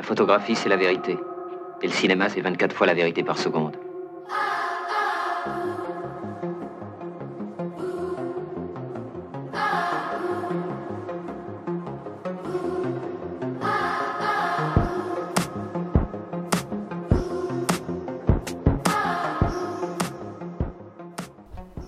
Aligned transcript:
La 0.00 0.06
photographie, 0.06 0.56
c'est 0.56 0.70
la 0.70 0.78
vérité. 0.78 1.18
Et 1.82 1.86
le 1.86 1.92
cinéma, 1.92 2.30
c'est 2.30 2.40
24 2.40 2.74
fois 2.74 2.86
la 2.86 2.94
vérité 2.94 3.22
par 3.22 3.36
seconde. 3.36 3.76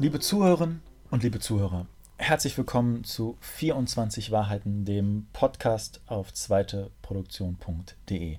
Liebe 0.01 0.21
Zuhörerinnen 0.21 0.83
und 1.11 1.23
liebe 1.23 1.39
Zuhörer, 1.41 1.87
herzlich 2.23 2.57
willkommen 2.57 3.03
zu 3.03 3.37
24 3.41 4.31
Wahrheiten, 4.31 4.85
dem 4.85 5.27
Podcast 5.33 6.01
auf 6.07 6.33
zweiteproduktion.de. 6.33 8.37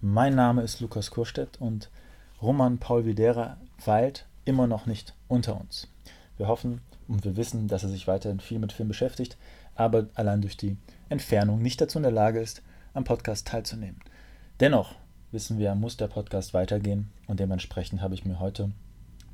Mein 0.00 0.34
Name 0.36 0.62
ist 0.62 0.80
Lukas 0.80 1.10
Kurstedt 1.10 1.60
und 1.60 1.90
Roman 2.40 2.78
Paul 2.78 3.06
Videra 3.06 3.56
weilt 3.84 4.26
immer 4.44 4.68
noch 4.68 4.86
nicht 4.86 5.14
unter 5.26 5.60
uns. 5.60 5.88
Wir 6.36 6.46
hoffen 6.46 6.80
und 7.08 7.24
wir 7.24 7.36
wissen, 7.36 7.66
dass 7.66 7.82
er 7.82 7.88
sich 7.88 8.06
weiterhin 8.06 8.38
viel 8.38 8.60
mit 8.60 8.72
Film 8.72 8.86
beschäftigt, 8.86 9.36
aber 9.74 10.06
allein 10.14 10.40
durch 10.40 10.56
die 10.56 10.76
Entfernung 11.08 11.60
nicht 11.60 11.80
dazu 11.80 11.98
in 11.98 12.04
der 12.04 12.12
Lage 12.12 12.38
ist, 12.38 12.62
am 12.92 13.02
Podcast 13.02 13.48
teilzunehmen. 13.48 14.00
Dennoch 14.60 14.94
wissen 15.32 15.58
wir, 15.58 15.74
muss 15.74 15.96
der 15.96 16.06
Podcast 16.06 16.54
weitergehen 16.54 17.10
und 17.26 17.40
dementsprechend 17.40 18.00
habe 18.00 18.14
ich 18.14 18.24
mir 18.24 18.38
heute 18.38 18.70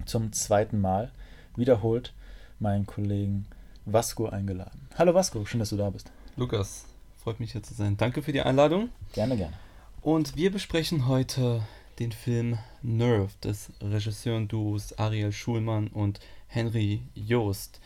zum 0.06 0.32
zweiten 0.32 0.80
Mal 0.80 1.12
wiederholt 1.54 2.14
meinen 2.58 2.86
Kollegen 2.86 3.46
Vasco 3.84 4.26
eingeladen. 4.26 4.88
Hallo 4.96 5.14
Vasco, 5.14 5.44
schön, 5.44 5.60
dass 5.60 5.70
du 5.70 5.76
da 5.76 5.90
bist. 5.90 6.10
Lukas, 6.36 6.84
freut 7.22 7.40
mich 7.40 7.52
hier 7.52 7.62
zu 7.62 7.74
sein. 7.74 7.96
Danke 7.96 8.22
für 8.22 8.32
die 8.32 8.40
Einladung. 8.40 8.90
Gerne, 9.12 9.36
gerne. 9.36 9.52
Und 10.00 10.36
wir 10.36 10.50
besprechen 10.50 11.06
heute 11.06 11.62
den 11.98 12.12
Film 12.12 12.58
Nerve 12.82 13.30
des 13.42 13.72
Regisseuren-Duos 13.80 14.98
Ariel 14.98 15.32
Schulmann 15.32 15.88
und 15.88 16.20
Henry 16.46 17.02
Joost. 17.14 17.80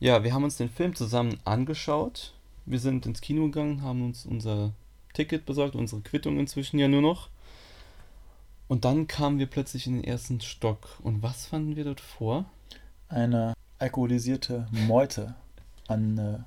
Ja, 0.00 0.24
wir 0.24 0.34
haben 0.34 0.44
uns 0.44 0.56
den 0.56 0.70
Film 0.70 0.94
zusammen 0.94 1.38
angeschaut. 1.44 2.34
Wir 2.66 2.78
sind 2.78 3.06
ins 3.06 3.20
Kino 3.20 3.44
gegangen, 3.44 3.82
haben 3.82 4.04
uns 4.04 4.26
unser 4.26 4.72
Ticket 5.12 5.46
besorgt, 5.46 5.76
unsere 5.76 6.00
Quittung 6.00 6.38
inzwischen 6.38 6.78
ja 6.78 6.88
nur 6.88 7.02
noch. 7.02 7.28
Und 8.66 8.84
dann 8.84 9.06
kamen 9.06 9.38
wir 9.38 9.46
plötzlich 9.46 9.86
in 9.86 9.94
den 9.94 10.04
ersten 10.04 10.40
Stock. 10.40 10.98
Und 11.02 11.22
was 11.22 11.46
fanden 11.46 11.76
wir 11.76 11.84
dort 11.84 12.00
vor? 12.00 12.46
eine 13.14 13.54
alkoholisierte 13.78 14.66
Meute 14.70 15.34
an 15.88 16.18
äh, 16.18 16.38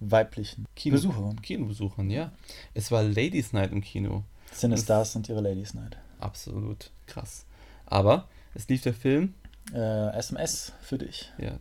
weiblichen 0.00 0.66
Kino 0.74 0.94
Besucherinnen. 0.94 1.42
Kinobesuchern, 1.42 2.10
ja. 2.10 2.32
Es 2.74 2.90
war 2.90 3.02
Ladies 3.02 3.52
Night 3.52 3.72
im 3.72 3.80
Kino. 3.80 4.24
Cinestars 4.52 5.16
und 5.16 5.28
ihre 5.28 5.40
Ladies 5.40 5.74
Night. 5.74 5.96
Absolut 6.20 6.90
krass. 7.06 7.46
Aber 7.86 8.28
es 8.54 8.68
lief 8.68 8.82
der 8.82 8.94
Film. 8.94 9.34
Äh, 9.72 10.16
SMS 10.16 10.72
für 10.80 10.98
dich. 10.98 11.32
Ja. 11.38 11.58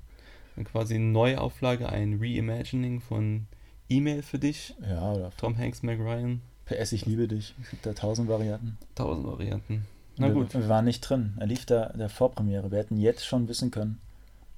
Quasi 0.64 0.96
eine 0.96 1.06
Neuauflage, 1.06 1.90
ein 1.90 2.18
Reimagining 2.22 3.02
von 3.02 3.48
E-Mail 3.90 4.22
für 4.22 4.40
dich. 4.40 4.76
Ja, 4.82 5.12
oder 5.12 5.32
Tom 5.38 5.58
Hanks, 5.58 5.84
Meg 5.84 6.00
Ryan. 6.00 6.42
PS, 6.66 6.94
ich 6.94 7.06
liebe 7.06 7.28
dich. 7.28 7.54
Es 7.62 7.70
gibt 7.70 7.86
da 7.86 7.94
tausend 7.94 8.30
Varianten. 8.30 8.78
Tausend 8.96 9.28
Varianten. 9.28 9.86
Na 10.18 10.28
wir, 10.28 10.34
gut. 10.34 10.54
Wir 10.54 10.70
waren 10.70 10.86
nicht 10.86 11.02
drin. 11.02 11.34
Er 11.38 11.48
lief 11.48 11.66
da 11.66 11.90
der 11.90 12.10
Vorpremiere. 12.10 12.72
Wir 12.72 12.80
hätten 12.80 12.98
jetzt 12.98 13.26
schon 13.26 13.48
wissen 13.48 13.70
können, 13.70 14.00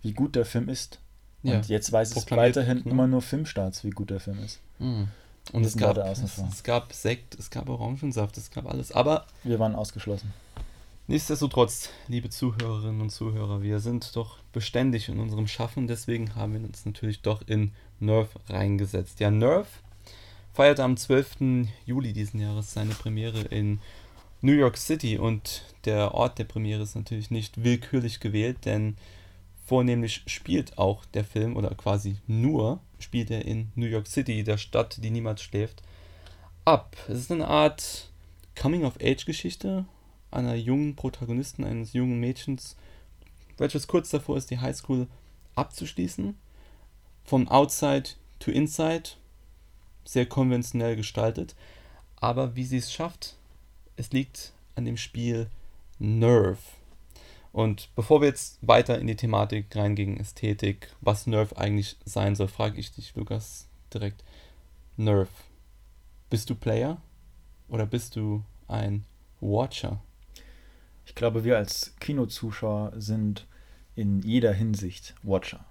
wie 0.08 0.14
gut 0.14 0.36
der 0.36 0.46
Film 0.46 0.70
ist. 0.70 1.00
Und 1.44 1.52
ja, 1.52 1.62
jetzt 1.62 1.92
weiß 1.92 2.16
es 2.16 2.32
weiterhin 2.32 2.78
ne? 2.80 2.90
immer 2.90 3.08
nur 3.08 3.22
Filmstarts, 3.22 3.84
wie 3.84 3.92
gut 3.92 4.10
der 4.10 4.20
Film 4.20 4.40
ist. 4.44 4.60
Mhm. 4.80 5.10
Und 5.52 5.66
es 5.66 5.78
gab, 5.78 5.98
es, 5.98 6.22
es 6.22 6.64
gab 6.64 6.92
Sekt, 6.94 7.36
es 7.40 7.50
gab 7.50 7.70
Orangensaft, 7.70 8.38
es 8.38 8.52
gab 8.52 8.68
alles. 8.68 8.92
Aber 8.92 9.28
wir 9.44 9.60
waren 9.60 9.76
ausgeschlossen. 9.76 10.34
Nichtsdestotrotz, 11.08 11.90
liebe 12.10 12.30
Zuhörerinnen 12.30 13.00
und 13.00 13.12
Zuhörer, 13.12 13.62
wir 13.62 13.80
sind 13.80 14.14
doch 14.18 14.40
beständig 14.52 15.08
in 15.08 15.20
unserem 15.20 15.48
Schaffen, 15.48 15.88
deswegen 15.88 16.36
haben 16.36 16.54
wir 16.54 16.68
uns 16.68 16.86
natürlich 16.86 17.22
doch 17.22 17.44
in 17.48 17.72
Nerve 18.02 18.30
reingesetzt. 18.50 19.22
Ja, 19.22 19.32
Nerve 19.32 19.68
feierte 20.54 20.84
am 20.84 20.98
12. 20.98 21.68
Juli 21.86 22.12
diesen 22.12 22.42
Jahres 22.42 22.74
seine 22.74 22.94
Premiere 22.94 23.40
in 23.42 23.80
New 24.42 24.54
York 24.54 24.78
City 24.78 25.18
und 25.18 25.64
der 25.86 26.14
Ort 26.14 26.40
der 26.40 26.44
Premiere 26.44 26.84
ist 26.84 26.96
natürlich 26.96 27.32
nicht 27.32 27.64
willkürlich 27.64 28.20
gewählt, 28.20 28.66
denn 28.66 28.98
Vornehmlich 29.68 30.24
spielt 30.28 30.78
auch 30.78 31.04
der 31.08 31.26
Film, 31.26 31.58
oder 31.58 31.76
quasi 31.76 32.16
nur, 32.26 32.80
spielt 33.00 33.30
er 33.30 33.44
in 33.44 33.68
New 33.76 33.86
York 33.86 34.08
City, 34.08 34.46
der 34.46 34.58
Stadt, 34.58 34.98
die 35.04 35.12
niemals 35.12 35.42
schläft, 35.42 35.84
ab. 36.64 36.96
Es 37.10 37.20
ist 37.20 37.34
eine 37.34 37.50
Art 37.50 38.10
Coming-of-Age-Geschichte 38.56 39.84
einer 40.32 40.56
jungen 40.56 40.96
Protagonisten, 40.96 41.66
eines 41.66 41.92
jungen 41.92 42.18
Mädchens, 42.22 42.78
welches 43.58 43.88
kurz 43.88 44.10
davor 44.10 44.38
ist, 44.38 44.52
die 44.52 44.60
Highschool 44.60 45.08
abzuschließen. 45.56 46.38
Von 47.26 47.50
Outside 47.50 48.12
to 48.40 48.52
Inside, 48.52 49.10
sehr 50.06 50.28
konventionell 50.28 50.96
gestaltet. 50.96 51.56
Aber 52.16 52.56
wie 52.56 52.64
sie 52.64 52.78
es 52.78 52.94
schafft, 52.94 53.36
es 53.98 54.14
liegt 54.14 54.54
an 54.76 54.86
dem 54.86 54.96
Spiel 54.96 55.50
Nerve. 56.00 56.58
Und 57.58 57.90
bevor 57.96 58.22
wir 58.22 58.28
jetzt 58.28 58.60
weiter 58.62 59.00
in 59.00 59.08
die 59.08 59.16
Thematik 59.16 59.76
reingehen, 59.76 60.20
Ästhetik, 60.20 60.92
was 61.02 61.26
Nerf 61.26 61.54
eigentlich 61.54 61.98
sein 62.06 62.36
soll, 62.36 62.50
frage 62.50 62.80
ich 62.80 62.92
dich, 62.92 63.16
Lukas, 63.16 63.68
direkt. 63.92 64.24
Nerf, 64.96 65.28
bist 66.30 66.52
du 66.52 66.56
Player 66.56 67.02
oder 67.68 67.88
bist 67.88 68.16
du 68.16 68.44
ein 68.68 69.06
Watcher? 69.42 70.00
Ich 71.08 71.16
glaube, 71.16 71.44
wir 71.46 71.58
als 71.58 71.96
Kinozuschauer 72.00 72.94
sind 72.96 73.48
in 73.96 74.22
jeder 74.22 74.54
Hinsicht 74.54 75.16
Watcher. 75.24 75.66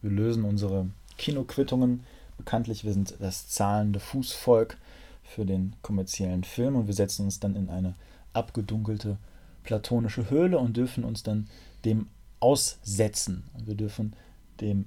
Wir 0.00 0.12
lösen 0.12 0.42
unsere 0.42 0.88
Kinoquittungen. 1.18 2.04
Bekanntlich, 2.38 2.82
wir 2.82 2.94
sind 2.94 3.14
das 3.20 3.46
zahlende 3.46 4.00
Fußvolk 4.00 4.78
für 5.22 5.44
den 5.44 5.76
kommerziellen 5.82 6.44
Film 6.44 6.76
und 6.76 6.86
wir 6.86 6.94
setzen 6.94 7.26
uns 7.26 7.40
dann 7.40 7.56
in 7.56 7.68
eine 7.68 7.94
abgedunkelte 8.32 9.18
platonische 9.66 10.30
Höhle 10.30 10.58
und 10.58 10.76
dürfen 10.76 11.04
uns 11.04 11.22
dann 11.22 11.48
dem 11.84 12.06
aussetzen. 12.40 13.44
Wir 13.64 13.74
dürfen 13.74 14.14
dem 14.60 14.86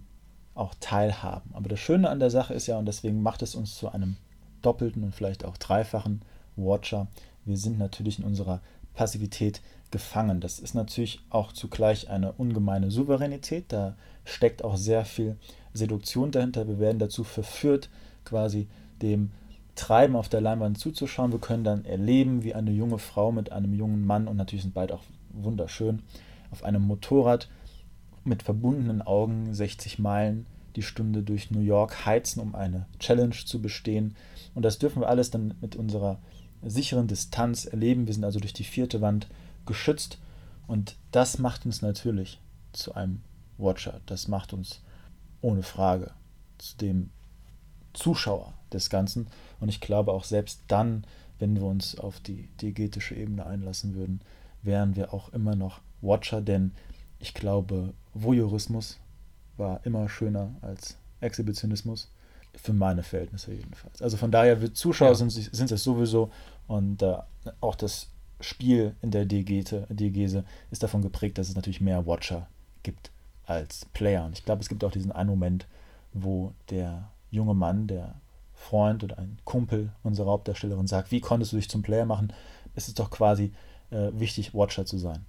auch 0.56 0.74
teilhaben. 0.80 1.52
Aber 1.54 1.70
das 1.70 1.80
Schöne 1.80 2.10
an 2.10 2.20
der 2.20 2.32
Sache 2.32 2.54
ist 2.54 2.68
ja, 2.68 2.78
und 2.78 2.86
deswegen 2.86 3.22
macht 3.22 3.42
es 3.42 3.56
uns 3.56 3.76
zu 3.78 3.90
einem 3.90 4.18
doppelten 4.62 5.04
und 5.04 5.14
vielleicht 5.14 5.46
auch 5.46 5.58
dreifachen 5.58 6.22
Watcher, 6.56 7.08
wir 7.46 7.58
sind 7.58 7.78
natürlich 7.78 8.20
in 8.20 8.26
unserer 8.26 8.62
Passivität 8.94 9.62
gefangen. 9.92 10.42
Das 10.42 10.60
ist 10.60 10.76
natürlich 10.76 11.22
auch 11.30 11.54
zugleich 11.54 12.10
eine 12.10 12.34
ungemeine 12.34 12.92
Souveränität. 12.92 13.66
Da 13.70 13.96
steckt 14.26 14.64
auch 14.64 14.78
sehr 14.78 15.06
viel 15.06 15.38
Seduktion 15.74 16.32
dahinter. 16.32 16.68
Wir 16.68 16.80
werden 16.80 17.00
dazu 17.00 17.24
verführt, 17.24 17.90
quasi 18.26 18.68
dem 19.02 19.32
Treiben 19.80 20.18
auf 20.18 20.28
der 20.28 20.42
Leinwand 20.42 20.78
zuzuschauen. 20.78 21.32
Wir 21.32 21.40
können 21.40 21.64
dann 21.64 21.86
erleben, 21.86 22.44
wie 22.44 22.54
eine 22.54 22.72
junge 22.72 23.00
Frau 23.00 23.32
mit 23.32 23.54
einem 23.54 23.74
jungen 23.74 24.06
Mann, 24.06 24.28
und 24.28 24.36
natürlich 24.36 24.64
sind 24.64 24.74
beide 24.74 24.94
auch 24.94 25.04
wunderschön, 25.32 26.04
auf 26.52 26.66
einem 26.66 26.82
Motorrad 26.82 27.50
mit 28.26 28.44
verbundenen 28.44 29.02
Augen 29.02 29.54
60 29.54 29.98
Meilen 29.98 30.46
die 30.76 30.82
Stunde 30.82 31.24
durch 31.24 31.50
New 31.50 31.62
York 31.62 32.06
heizen, 32.06 32.42
um 32.42 32.56
eine 32.56 32.88
Challenge 33.00 33.36
zu 33.46 33.62
bestehen. 33.62 34.16
Und 34.54 34.64
das 34.64 34.80
dürfen 34.80 35.02
wir 35.02 35.08
alles 35.08 35.32
dann 35.32 35.54
mit 35.62 35.78
unserer 35.78 36.20
sicheren 36.62 37.08
Distanz 37.08 37.64
erleben. 37.64 38.06
Wir 38.06 38.14
sind 38.14 38.26
also 38.26 38.40
durch 38.40 38.54
die 38.54 38.66
vierte 38.66 39.00
Wand 39.00 39.28
geschützt. 39.66 40.20
Und 40.68 40.98
das 41.12 41.40
macht 41.40 41.66
uns 41.66 41.82
natürlich 41.82 42.40
zu 42.74 42.94
einem 42.96 43.22
Watcher. 43.58 44.02
Das 44.08 44.28
macht 44.28 44.52
uns 44.52 44.82
ohne 45.42 45.64
Frage 45.64 46.12
zu 46.58 46.78
dem 46.78 47.12
Zuschauer 47.94 48.54
des 48.72 48.90
Ganzen. 48.90 49.28
Und 49.60 49.70
ich 49.70 49.82
glaube 49.82 50.14
auch 50.14 50.24
selbst 50.24 50.62
dann, 50.68 51.06
wenn 51.40 51.56
wir 51.56 51.64
uns 51.64 51.98
auf 51.98 52.20
die 52.20 52.50
diegetische 52.62 53.16
Ebene 53.16 53.46
einlassen 53.46 53.96
würden, 53.96 54.22
wären 54.62 54.96
wir 54.96 55.14
auch 55.14 55.30
immer 55.34 55.56
noch 55.56 55.80
Watcher, 56.02 56.42
denn 56.42 56.72
ich 57.20 57.34
glaube, 57.34 57.94
Voyeurismus 58.14 59.00
war 59.58 59.86
immer 59.86 60.10
schöner 60.10 60.52
als 60.62 60.98
Exhibitionismus. 61.22 62.12
Für 62.56 62.74
meine 62.74 63.04
Verhältnisse 63.04 63.54
jedenfalls. 63.54 64.02
Also 64.02 64.18
von 64.18 64.32
daher, 64.32 64.60
wir 64.60 64.74
Zuschauer 64.74 65.10
ja. 65.10 65.16
sind, 65.16 65.72
es 65.72 65.84
sowieso 65.84 66.32
und 66.68 67.04
äh, 67.04 67.18
auch 67.62 67.76
das 67.76 68.08
Spiel 68.42 68.96
in 69.02 69.12
der 69.12 69.26
Diegese 69.26 70.44
ist 70.72 70.82
davon 70.82 71.02
geprägt, 71.02 71.38
dass 71.38 71.50
es 71.50 71.56
natürlich 71.56 71.80
mehr 71.80 72.08
Watcher 72.08 72.48
gibt 72.82 73.12
als 73.46 73.86
Player. 73.94 74.26
Und 74.26 74.38
ich 74.38 74.46
glaube, 74.46 74.62
es 74.62 74.70
gibt 74.70 74.84
auch 74.84 74.92
diesen 74.92 75.12
einen 75.12 75.30
Moment, 75.30 75.68
wo 76.14 76.54
der 76.70 77.10
junge 77.30 77.54
Mann, 77.54 77.88
der 77.88 78.16
Freund 78.60 79.04
oder 79.04 79.18
ein 79.18 79.38
Kumpel 79.46 79.92
unserer 80.04 80.32
Hauptdarstellerin 80.32 80.86
sagt, 80.86 81.12
wie 81.12 81.22
konntest 81.22 81.54
du 81.54 81.56
dich 81.56 81.70
zum 81.70 81.82
Player 81.82 82.06
machen, 82.06 82.34
ist 82.76 82.90
es 82.90 82.94
doch 82.94 83.10
quasi 83.10 83.54
äh, 83.90 84.12
wichtig, 84.14 84.54
Watcher 84.54 84.86
zu 84.86 84.98
sein. 84.98 85.26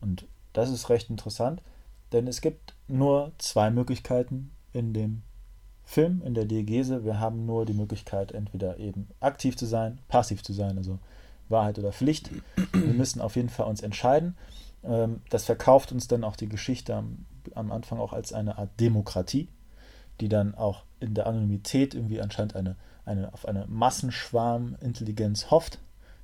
Und 0.00 0.26
das 0.52 0.68
ist 0.68 0.90
recht 0.90 1.08
interessant, 1.08 1.62
denn 2.10 2.26
es 2.26 2.40
gibt 2.40 2.74
nur 2.88 3.32
zwei 3.38 3.70
Möglichkeiten 3.70 4.50
in 4.72 4.92
dem 4.92 5.22
Film, 5.84 6.22
in 6.24 6.34
der 6.34 6.44
Diegese. 6.44 7.04
Wir 7.04 7.20
haben 7.20 7.46
nur 7.46 7.66
die 7.66 7.72
Möglichkeit, 7.72 8.32
entweder 8.32 8.78
eben 8.78 9.08
aktiv 9.20 9.56
zu 9.56 9.64
sein, 9.64 10.00
passiv 10.08 10.42
zu 10.42 10.52
sein, 10.52 10.76
also 10.76 10.98
Wahrheit 11.48 11.78
oder 11.78 11.92
Pflicht. 11.92 12.30
Wir 12.72 12.94
müssen 12.94 13.20
auf 13.20 13.36
jeden 13.36 13.48
Fall 13.48 13.66
uns 13.66 13.80
entscheiden. 13.80 14.36
Ähm, 14.82 15.20
das 15.30 15.44
verkauft 15.44 15.92
uns 15.92 16.08
dann 16.08 16.24
auch 16.24 16.36
die 16.36 16.48
Geschichte 16.48 16.96
am, 16.96 17.26
am 17.54 17.70
Anfang 17.70 18.00
auch 18.00 18.12
als 18.12 18.32
eine 18.32 18.58
Art 18.58 18.70
Demokratie, 18.80 19.48
die 20.20 20.28
dann 20.28 20.54
auch 20.56 20.82
in 21.02 21.14
der 21.14 21.26
Anonymität 21.26 21.94
irgendwie 21.94 22.20
anscheinend 22.20 22.56
eine, 22.56 22.76
eine, 23.04 23.32
auf 23.32 23.46
eine 23.46 23.66
Massenschwarmintelligenz 23.66 25.50
hofft, 25.50 25.78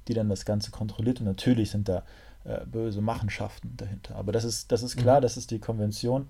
die 0.06 0.14
dann 0.14 0.28
das 0.28 0.44
Ganze 0.44 0.70
kontrolliert. 0.70 1.20
Und 1.20 1.26
natürlich 1.26 1.70
sind 1.70 1.88
da 1.88 2.02
äh, 2.44 2.64
böse 2.64 3.00
Machenschaften 3.00 3.74
dahinter. 3.76 4.16
Aber 4.16 4.32
das 4.32 4.44
ist, 4.44 4.72
das 4.72 4.82
ist 4.82 4.96
klar, 4.96 5.18
mhm. 5.18 5.22
das 5.22 5.36
ist 5.36 5.50
die 5.50 5.58
Konvention. 5.58 6.28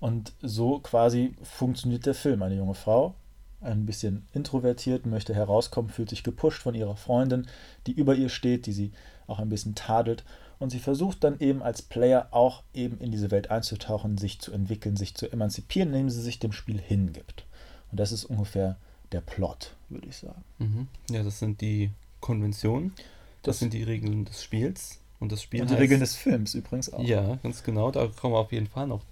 Und 0.00 0.32
so 0.40 0.78
quasi 0.78 1.34
funktioniert 1.42 2.06
der 2.06 2.14
Film. 2.14 2.42
Eine 2.42 2.56
junge 2.56 2.74
Frau, 2.74 3.14
ein 3.60 3.84
bisschen 3.84 4.26
introvertiert, 4.32 5.06
möchte 5.06 5.34
herauskommen, 5.34 5.90
fühlt 5.90 6.10
sich 6.10 6.24
gepusht 6.24 6.62
von 6.62 6.74
ihrer 6.74 6.96
Freundin, 6.96 7.46
die 7.86 7.92
über 7.92 8.14
ihr 8.14 8.30
steht, 8.30 8.66
die 8.66 8.72
sie 8.72 8.92
auch 9.26 9.38
ein 9.38 9.50
bisschen 9.50 9.74
tadelt. 9.74 10.24
Und 10.60 10.70
sie 10.70 10.78
versucht 10.78 11.24
dann 11.24 11.40
eben 11.40 11.62
als 11.62 11.80
Player 11.80 12.28
auch 12.30 12.62
eben 12.74 12.98
in 13.00 13.10
diese 13.10 13.30
Welt 13.30 13.50
einzutauchen, 13.50 14.18
sich 14.18 14.40
zu 14.40 14.52
entwickeln, 14.52 14.94
sich 14.94 15.14
zu 15.14 15.32
emanzipieren, 15.32 15.88
indem 15.88 16.10
sie 16.10 16.20
sich 16.20 16.38
dem 16.38 16.52
Spiel 16.52 16.78
hingibt. 16.78 17.46
Und 17.90 17.98
das 17.98 18.12
ist 18.12 18.26
ungefähr 18.26 18.76
der 19.10 19.22
Plot, 19.22 19.74
würde 19.88 20.06
ich 20.06 20.18
sagen. 20.18 20.44
Mhm. 20.58 20.86
Ja, 21.10 21.22
das 21.22 21.38
sind 21.38 21.62
die 21.62 21.90
Konventionen, 22.20 22.92
das, 22.94 23.06
das, 23.42 23.58
sind 23.60 23.72
die 23.72 23.82
Regeln 23.82 24.26
des 24.26 24.44
Spiels. 24.44 25.00
Und 25.18 25.32
das 25.32 25.42
Spiel 25.42 25.62
und 25.62 25.68
die 25.68 25.74
heißt, 25.74 25.82
Regeln 25.82 26.00
des 26.00 26.14
Films 26.14 26.54
übrigens 26.54 26.92
auch. 26.92 27.02
Ja, 27.02 27.36
ganz 27.42 27.62
genau. 27.62 27.90
Da 27.90 28.06
kommen 28.06 28.34
wir 28.34 28.38
auf 28.38 28.52
jeden 28.52 28.66
Fall 28.66 28.86
noch, 28.86 29.02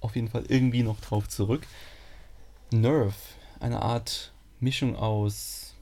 auf 0.00 0.14
jeden 0.14 0.28
Fall 0.28 0.44
irgendwie 0.48 0.82
noch 0.82 1.00
drauf 1.00 1.28
zurück. 1.28 1.66
Nerve, 2.70 3.14
eine 3.60 3.80
Art 3.80 4.32
Mischung 4.60 4.94
aus, 4.96 5.74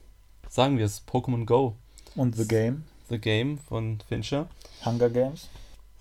sagen 0.49 0.77
wir 0.77 0.85
es, 0.85 1.05
Pokémon 1.05 1.45
Go. 1.45 1.75
Und 2.15 2.35
The 2.35 2.47
Game. 2.47 2.83
The 3.11 3.19
Game 3.19 3.57
von 3.57 3.99
Fincher. 4.07 4.47
Hunger 4.85 5.09
Games. 5.09 5.49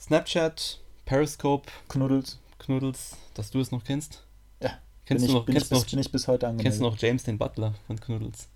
Snapchat, 0.01 0.79
Periscope. 1.05 1.69
Knuddels. 1.89 2.39
Knuddels, 2.61 3.17
dass 3.35 3.51
du 3.51 3.59
es 3.59 3.73
noch 3.73 3.83
kennst. 3.83 4.23
Ja. 4.63 4.79
Kennst 5.07 5.25
bin 5.25 5.33
du 5.33 5.39
noch, 5.39 5.45
bin, 5.45 5.55
kennst 5.57 5.73
ich 5.73 5.77
noch, 5.77 5.83
bis, 5.83 5.91
bin 5.91 5.99
ich 5.99 6.13
bis 6.13 6.29
heute 6.29 6.47
angemeldet. 6.47 6.71
Kennst 6.71 6.79
du 6.79 6.85
noch 6.85 6.97
James 6.97 7.25
den 7.25 7.37
Butler 7.37 7.75
von 7.89 7.99
Knuddels? 7.99 8.47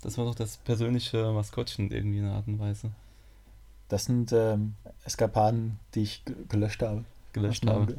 Das 0.00 0.16
war 0.16 0.26
doch 0.26 0.36
das 0.36 0.58
persönliche 0.58 1.32
Maskottchen 1.32 1.90
irgendwie 1.90 2.18
in 2.18 2.26
einer 2.26 2.36
Art 2.36 2.46
und 2.46 2.60
Weise. 2.60 2.92
Das 3.88 4.04
sind 4.04 4.30
ähm, 4.30 4.76
Eskapaden, 5.04 5.80
die 5.96 6.02
ich 6.02 6.22
gelöscht 6.48 6.82
habe. 6.82 7.04
Gelöscht 7.32 7.66
habe. 7.66 7.96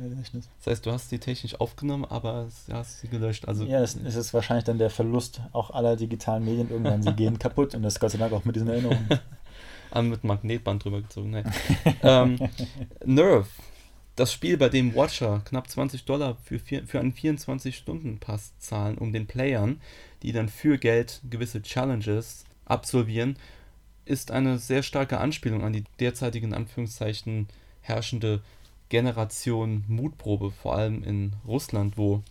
Das 0.59 0.71
heißt, 0.71 0.85
du 0.85 0.91
hast 0.93 1.09
sie 1.09 1.19
technisch 1.19 1.59
aufgenommen, 1.59 2.05
aber 2.05 2.47
du 2.67 2.73
hast 2.73 3.01
sie 3.01 3.09
gelöscht. 3.09 3.49
Also 3.49 3.65
ja, 3.65 3.81
das, 3.81 4.01
das 4.01 4.15
ist 4.15 4.33
wahrscheinlich 4.33 4.63
dann 4.63 4.77
der 4.77 4.89
Verlust 4.89 5.41
auch 5.51 5.71
aller 5.71 5.97
digitalen 5.97 6.45
Medien. 6.45 6.69
Irgendwann, 6.69 7.03
sie 7.03 7.11
gehen 7.11 7.37
kaputt 7.39 7.75
und 7.75 7.83
das 7.83 7.99
Gott 7.99 8.11
sei 8.11 8.17
Dank 8.17 8.31
auch 8.31 8.45
mit 8.45 8.55
diesen 8.55 8.69
Erinnerungen. 8.69 9.07
Ah, 9.91 10.01
mit 10.01 10.23
Magnetband 10.23 10.83
drüber 10.83 11.01
gezogen. 11.01 11.31
Nein. 11.31 11.53
ähm, 12.03 12.49
Nerve, 13.05 13.47
das 14.15 14.33
Spiel, 14.33 14.57
bei 14.57 14.69
dem 14.69 14.93
Watcher 14.95 15.41
knapp 15.45 15.69
20 15.69 16.05
Dollar 16.05 16.37
für, 16.43 16.59
vier, 16.59 16.85
für 16.85 16.99
einen 16.99 17.13
24-Stunden-Pass 17.13 18.57
zahlen, 18.59 18.97
um 18.97 19.13
den 19.13 19.27
Playern, 19.27 19.81
die 20.23 20.31
dann 20.31 20.49
für 20.49 20.77
Geld 20.77 21.21
gewisse 21.29 21.61
Challenges 21.61 22.43
absolvieren, 22.65 23.37
ist 24.05 24.31
eine 24.31 24.57
sehr 24.59 24.83
starke 24.83 25.19
Anspielung 25.19 25.63
an 25.63 25.73
die 25.73 25.85
derzeitige 25.99 26.45
in 26.47 26.53
Anführungszeichen 26.53 27.47
herrschende 27.81 28.41
Generation 28.89 29.85
Mutprobe, 29.87 30.51
vor 30.51 30.75
allem 30.75 31.03
in 31.03 31.33
Russland, 31.47 31.97
wo 31.97 32.23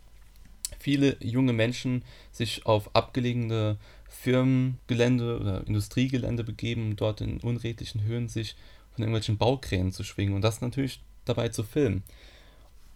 viele 0.79 1.17
junge 1.21 1.53
Menschen 1.53 2.05
sich 2.33 2.67
auf 2.67 2.95
abgelegene 2.95 3.79
Firmengelände 4.09 5.39
oder 5.39 5.67
Industriegelände 5.67 6.45
begeben, 6.45 6.91
um 6.91 6.97
dort 6.97 7.21
in 7.21 7.41
unredlichen 7.41 8.03
Höhen 8.03 8.29
sich 8.29 8.57
von 8.93 9.03
irgendwelchen 9.03 9.39
Baukränen 9.39 9.93
zu 9.93 10.03
schwingen 10.03 10.35
und 10.35 10.43
das 10.43 10.61
natürlich 10.61 11.03
dabei 11.25 11.49
zu 11.51 11.63
filmen. 11.63 12.03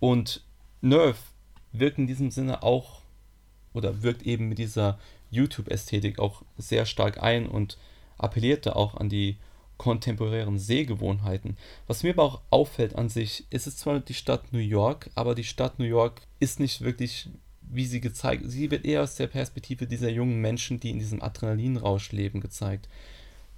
Und 0.00 0.42
Nerf 0.80 1.32
wirkt 1.72 1.98
in 1.98 2.06
diesem 2.06 2.30
Sinne 2.30 2.62
auch 2.62 3.02
oder 3.72 4.02
wirkt 4.02 4.22
eben 4.22 4.48
mit 4.48 4.58
dieser 4.58 4.98
YouTube-Ästhetik 5.30 6.18
auch 6.18 6.42
sehr 6.58 6.86
stark 6.86 7.22
ein 7.22 7.46
und 7.46 7.78
appellierte 8.18 8.76
auch 8.76 8.94
an 8.96 9.08
die 9.08 9.36
kontemporären 9.78 10.58
Sehgewohnheiten. 10.58 11.56
Was 11.86 12.02
mir 12.02 12.10
aber 12.10 12.22
auch 12.22 12.40
auffällt 12.50 12.94
an 12.94 13.08
sich, 13.08 13.46
ist 13.50 13.66
es 13.66 13.76
zwar 13.76 14.00
die 14.00 14.14
Stadt 14.14 14.52
New 14.52 14.58
York, 14.58 15.10
aber 15.14 15.34
die 15.34 15.44
Stadt 15.44 15.78
New 15.78 15.84
York 15.84 16.22
ist 16.38 16.60
nicht 16.60 16.82
wirklich, 16.82 17.28
wie 17.74 17.86
sie 17.86 18.00
gezeigt, 18.00 18.44
sie 18.46 18.70
wird 18.70 18.84
eher 18.84 19.02
aus 19.02 19.16
der 19.16 19.26
Perspektive 19.26 19.86
dieser 19.86 20.10
jungen 20.10 20.40
Menschen, 20.40 20.78
die 20.80 20.90
in 20.90 20.98
diesem 20.98 21.22
Adrenalinrausch 21.22 22.12
leben, 22.12 22.40
gezeigt. 22.40 22.88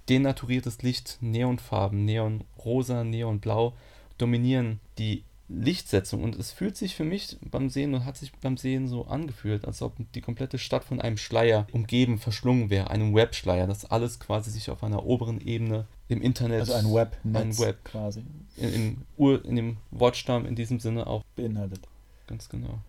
Denaturiertes 0.09 0.81
Licht, 0.81 1.17
Neonfarben, 1.21 2.05
Neonrosa, 2.05 3.03
Neonblau 3.03 3.73
dominieren 4.17 4.79
die 4.97 5.23
Lichtsetzung 5.47 6.23
und 6.23 6.35
es 6.37 6.51
fühlt 6.51 6.75
sich 6.75 6.95
für 6.95 7.03
mich 7.03 7.37
beim 7.41 7.69
Sehen 7.69 7.93
und 7.93 8.05
hat 8.05 8.17
sich 8.17 8.31
beim 8.33 8.57
Sehen 8.57 8.87
so 8.87 9.05
angefühlt, 9.05 9.65
als 9.65 9.81
ob 9.81 9.93
die 10.13 10.21
komplette 10.21 10.57
Stadt 10.57 10.83
von 10.83 10.99
einem 10.99 11.17
Schleier 11.17 11.67
umgeben, 11.71 12.17
verschlungen 12.17 12.71
wäre, 12.71 12.89
einem 12.89 13.13
Webschleier, 13.13 13.67
das 13.67 13.85
alles 13.85 14.19
quasi 14.19 14.49
sich 14.49 14.71
auf 14.71 14.83
einer 14.83 15.05
oberen 15.05 15.39
Ebene 15.39 15.85
im 16.07 16.21
Internet, 16.21 16.61
also 16.61 16.73
ein 16.73 16.91
Web, 16.91 17.17
ein 17.23 17.57
Web 17.59 17.83
quasi 17.83 18.23
in, 18.57 19.05
in, 19.17 19.41
in 19.43 19.55
dem 19.55 19.77
Wortstamm 19.91 20.45
in 20.45 20.55
diesem 20.55 20.79
Sinne 20.79 21.05
auch 21.05 21.23
beinhaltet. 21.35 21.81
Ganz 22.25 22.49
genau. 22.49 22.79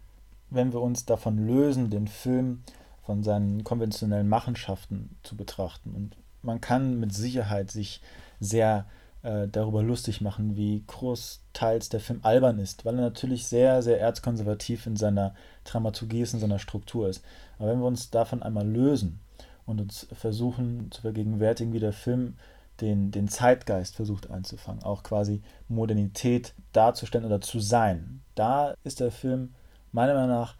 Wenn 0.50 0.72
wir 0.72 0.80
uns 0.80 1.04
davon 1.04 1.38
lösen, 1.46 1.90
den 1.90 2.08
Film 2.08 2.62
von 3.02 3.22
seinen 3.22 3.64
konventionellen 3.64 4.28
Machenschaften 4.28 5.16
zu 5.22 5.36
betrachten 5.36 5.94
und 5.94 6.16
man 6.42 6.60
kann 6.60 6.98
mit 6.98 7.12
Sicherheit 7.14 7.70
sich 7.70 8.00
sehr 8.40 8.86
äh, 9.22 9.48
darüber 9.48 9.82
lustig 9.82 10.20
machen, 10.20 10.56
wie 10.56 10.84
großteils 10.86 11.88
der 11.88 12.00
Film 12.00 12.20
albern 12.22 12.58
ist, 12.58 12.84
weil 12.84 12.94
er 12.94 13.00
natürlich 13.00 13.46
sehr, 13.46 13.82
sehr 13.82 14.00
erzkonservativ 14.00 14.86
in 14.86 14.96
seiner 14.96 15.34
Dramaturgie 15.64 16.22
ist, 16.22 16.34
in 16.34 16.40
seiner 16.40 16.60
Struktur 16.60 17.08
ist. 17.08 17.24
Aber 17.58 17.70
wenn 17.70 17.80
wir 17.80 17.86
uns 17.86 18.10
davon 18.10 18.42
einmal 18.42 18.66
lösen 18.66 19.20
und 19.66 19.80
uns 19.80 20.06
versuchen 20.12 20.90
zu 20.92 21.02
vergegenwärtigen, 21.02 21.72
wie 21.72 21.80
der 21.80 21.92
Film 21.92 22.36
den, 22.80 23.10
den 23.10 23.26
Zeitgeist 23.28 23.96
versucht 23.96 24.30
einzufangen, 24.30 24.84
auch 24.84 25.02
quasi 25.02 25.42
Modernität 25.66 26.54
darzustellen 26.72 27.26
oder 27.26 27.40
zu 27.40 27.58
sein, 27.58 28.22
da 28.34 28.74
ist 28.84 29.00
der 29.00 29.10
Film 29.10 29.54
meiner 29.96 30.14
Meinung 30.14 30.30
nach 30.30 30.54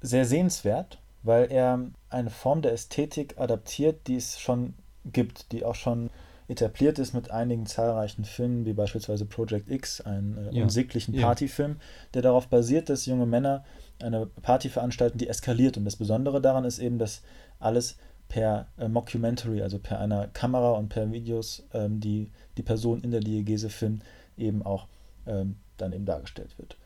sehr 0.00 0.24
sehenswert, 0.24 0.98
weil 1.22 1.50
er 1.50 1.80
eine 2.08 2.30
Form 2.30 2.62
der 2.62 2.72
Ästhetik 2.72 3.38
adaptiert, 3.38 4.06
die 4.06 4.16
es 4.16 4.38
schon 4.38 4.74
gibt, 5.04 5.52
die 5.52 5.64
auch 5.64 5.74
schon 5.74 6.10
etabliert 6.46 6.98
ist 6.98 7.12
mit 7.12 7.30
einigen 7.30 7.66
zahlreichen 7.66 8.24
Filmen, 8.24 8.64
wie 8.64 8.72
beispielsweise 8.72 9.26
Project 9.26 9.68
X, 9.68 10.00
einen 10.00 10.38
äh, 10.38 10.56
ja. 10.56 10.62
unsäglichen 10.62 11.14
Partyfilm, 11.14 11.76
der 12.14 12.22
darauf 12.22 12.46
basiert, 12.46 12.88
dass 12.88 13.04
junge 13.04 13.26
Männer 13.26 13.64
eine 14.00 14.26
Party 14.26 14.70
veranstalten, 14.70 15.18
die 15.18 15.28
eskaliert. 15.28 15.76
Und 15.76 15.84
das 15.84 15.96
Besondere 15.96 16.40
daran 16.40 16.64
ist 16.64 16.78
eben, 16.78 16.98
dass 16.98 17.22
alles 17.58 17.98
per 18.28 18.68
äh, 18.78 18.88
Mockumentary, 18.88 19.60
also 19.60 19.78
per 19.78 19.98
einer 19.98 20.28
Kamera 20.28 20.72
und 20.72 20.88
per 20.88 21.12
Videos, 21.12 21.64
ähm, 21.74 22.00
die 22.00 22.30
die 22.56 22.62
Person 22.62 23.02
in 23.02 23.10
der 23.10 23.20
Diegese 23.20 23.68
filmt, 23.68 24.02
eben 24.38 24.62
auch 24.62 24.86
ähm, 25.26 25.56
dann 25.76 25.92
eben 25.92 26.06
dargestellt 26.06 26.56
wird. 26.58 26.76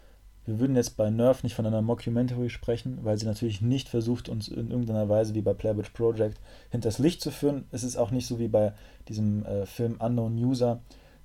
Wir 0.44 0.58
würden 0.58 0.74
jetzt 0.74 0.96
bei 0.96 1.08
Nerf 1.10 1.44
nicht 1.44 1.54
von 1.54 1.66
einer 1.66 1.82
Mockumentary 1.82 2.50
sprechen, 2.50 2.98
weil 3.02 3.16
sie 3.16 3.26
natürlich 3.26 3.60
nicht 3.60 3.88
versucht, 3.88 4.28
uns 4.28 4.48
in 4.48 4.70
irgendeiner 4.70 5.08
Weise 5.08 5.34
wie 5.34 5.40
bei 5.40 5.54
Playboy 5.54 5.84
Project 5.92 6.40
hinters 6.70 6.98
Licht 6.98 7.20
zu 7.20 7.30
führen. 7.30 7.64
Es 7.70 7.84
ist 7.84 7.96
auch 7.96 8.10
nicht 8.10 8.26
so 8.26 8.38
wie 8.38 8.48
bei 8.48 8.72
diesem 9.08 9.44
äh, 9.44 9.66
Film 9.66 9.96
Unknown 10.00 10.36
User, 10.36 10.80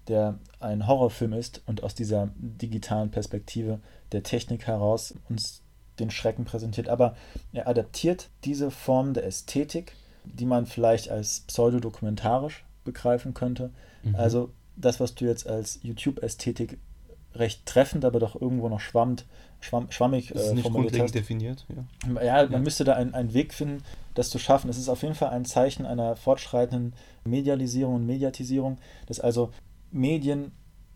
der 0.08 0.38
ein 0.60 0.88
Horrorfilm 0.88 1.34
ist 1.34 1.62
und 1.66 1.84
aus 1.84 1.96
dieser 1.96 2.30
digitalen 2.38 3.10
Perspektive 3.10 3.80
der 4.12 4.24
Technik 4.24 4.68
heraus 4.68 5.16
uns 5.30 5.62
den 6.00 6.12
Schrecken 6.12 6.46
präsentiert. 6.46 6.88
Aber 6.88 7.16
er 7.54 7.68
adaptiert 7.68 8.30
diese 8.44 8.70
Form 8.70 9.14
der 9.14 9.26
Ästhetik, 9.26 9.94
die 10.24 10.46
man 10.46 10.68
vielleicht 10.68 11.10
als 11.10 11.42
pseudodokumentarisch 11.42 12.66
begreifen 12.84 13.34
könnte. 13.34 13.72
Mhm. 14.04 14.16
Also 14.16 14.52
das, 14.76 15.00
was 15.00 15.16
du 15.16 15.26
jetzt 15.26 15.48
als 15.48 15.80
YouTube-Ästhetik 15.82 16.78
recht 17.40 17.66
treffend, 17.66 18.06
aber 18.06 18.20
doch 18.20 18.40
irgendwo 18.40 18.70
noch 18.70 18.80
schwammt, 18.80 19.26
schwamm, 19.60 19.92
schwammig 19.92 20.36
äh, 20.36 20.54
nicht 20.54 20.70
grundlegend 20.70 21.04
hast. 21.04 21.16
definiert. 21.16 21.66
Ja, 21.70 22.22
ja 22.22 22.44
man 22.44 22.52
ja. 22.52 22.60
müsste 22.60 22.84
da 22.84 22.94
einen, 22.94 23.14
einen 23.14 23.34
Weg 23.34 23.54
finden, 23.54 23.84
das 24.14 24.30
zu 24.30 24.40
schaffen. 24.40 24.70
Es 24.70 24.78
ist 24.78 24.90
auf 24.90 25.02
jeden 25.04 25.16
Fall 25.16 25.30
ein 25.30 25.46
Zeichen 25.46 25.86
einer 25.86 26.16
fortschreitenden 26.16 26.94
Medialisierung 27.26 27.96
und 27.96 28.06
Mediatisierung, 28.06 28.78
dass 29.08 29.20
also 29.20 29.52
Medien 29.92 30.52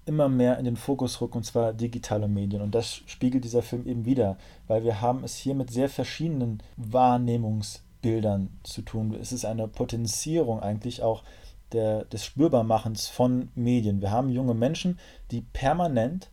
immer 0.05 0.29
mehr 0.29 0.57
in 0.57 0.65
den 0.65 0.77
Fokus 0.77 1.21
rücken, 1.21 1.37
und 1.37 1.43
zwar 1.43 1.73
digitale 1.73 2.27
Medien. 2.27 2.61
Und 2.61 2.73
das 2.73 3.01
spiegelt 3.05 3.43
dieser 3.43 3.61
Film 3.61 3.85
eben 3.85 4.05
wieder, 4.05 4.37
weil 4.67 4.83
wir 4.83 5.01
haben 5.01 5.23
es 5.23 5.37
hier 5.37 5.53
mit 5.53 5.71
sehr 5.71 5.89
verschiedenen 5.89 6.61
Wahrnehmungsbildern 6.77 8.49
zu 8.63 8.81
tun. 8.81 9.15
Es 9.19 9.31
ist 9.31 9.45
eine 9.45 9.67
Potenzierung 9.67 10.59
eigentlich 10.59 11.03
auch 11.03 11.23
der, 11.73 12.05
des 12.05 12.25
Spürbarmachens 12.25 13.07
von 13.07 13.49
Medien. 13.55 14.01
Wir 14.01 14.11
haben 14.11 14.29
junge 14.29 14.53
Menschen, 14.53 14.99
die 15.31 15.41
permanent 15.41 16.29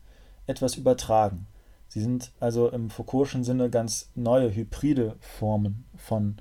etwas 0.47 0.77
übertragen. 0.77 1.47
Sie 1.89 2.01
sind 2.01 2.33
also 2.39 2.69
im 2.69 2.91
Foucault'schen 2.91 3.45
Sinne 3.45 3.71
ganz 3.71 4.11
neue, 4.15 4.55
hybride 4.55 5.17
Formen 5.21 5.87
von 5.97 6.37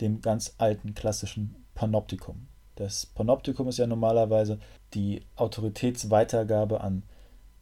dem 0.00 0.20
ganz 0.20 0.54
alten 0.58 0.94
klassischen 0.94 1.56
Panoptikum 1.74 2.48
Das 2.74 3.06
Panoptikum 3.06 3.68
ist 3.68 3.78
ja 3.78 3.86
normalerweise 3.86 4.58
die 4.94 5.22
Autoritätsweitergabe 5.36 6.80
an 6.80 7.02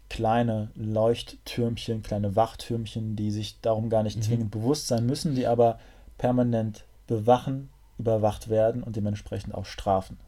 kleine 0.08 0.70
Leuchttürmchen, 0.74 2.02
kleine 2.02 2.34
Wachtürmchen, 2.34 3.14
die 3.14 3.30
sich 3.30 3.60
darum 3.60 3.90
gar 3.90 4.02
nicht 4.02 4.16
mhm. 4.16 4.22
zwingend 4.22 4.50
bewusst 4.50 4.88
sein 4.88 5.06
müssen, 5.06 5.34
die 5.34 5.46
aber 5.46 5.78
permanent 6.16 6.84
bewachen, 7.06 7.70
überwacht 7.98 8.48
werden 8.48 8.82
und 8.82 8.96
dementsprechend 8.96 9.54
auch 9.54 9.66
strafen. 9.66 10.18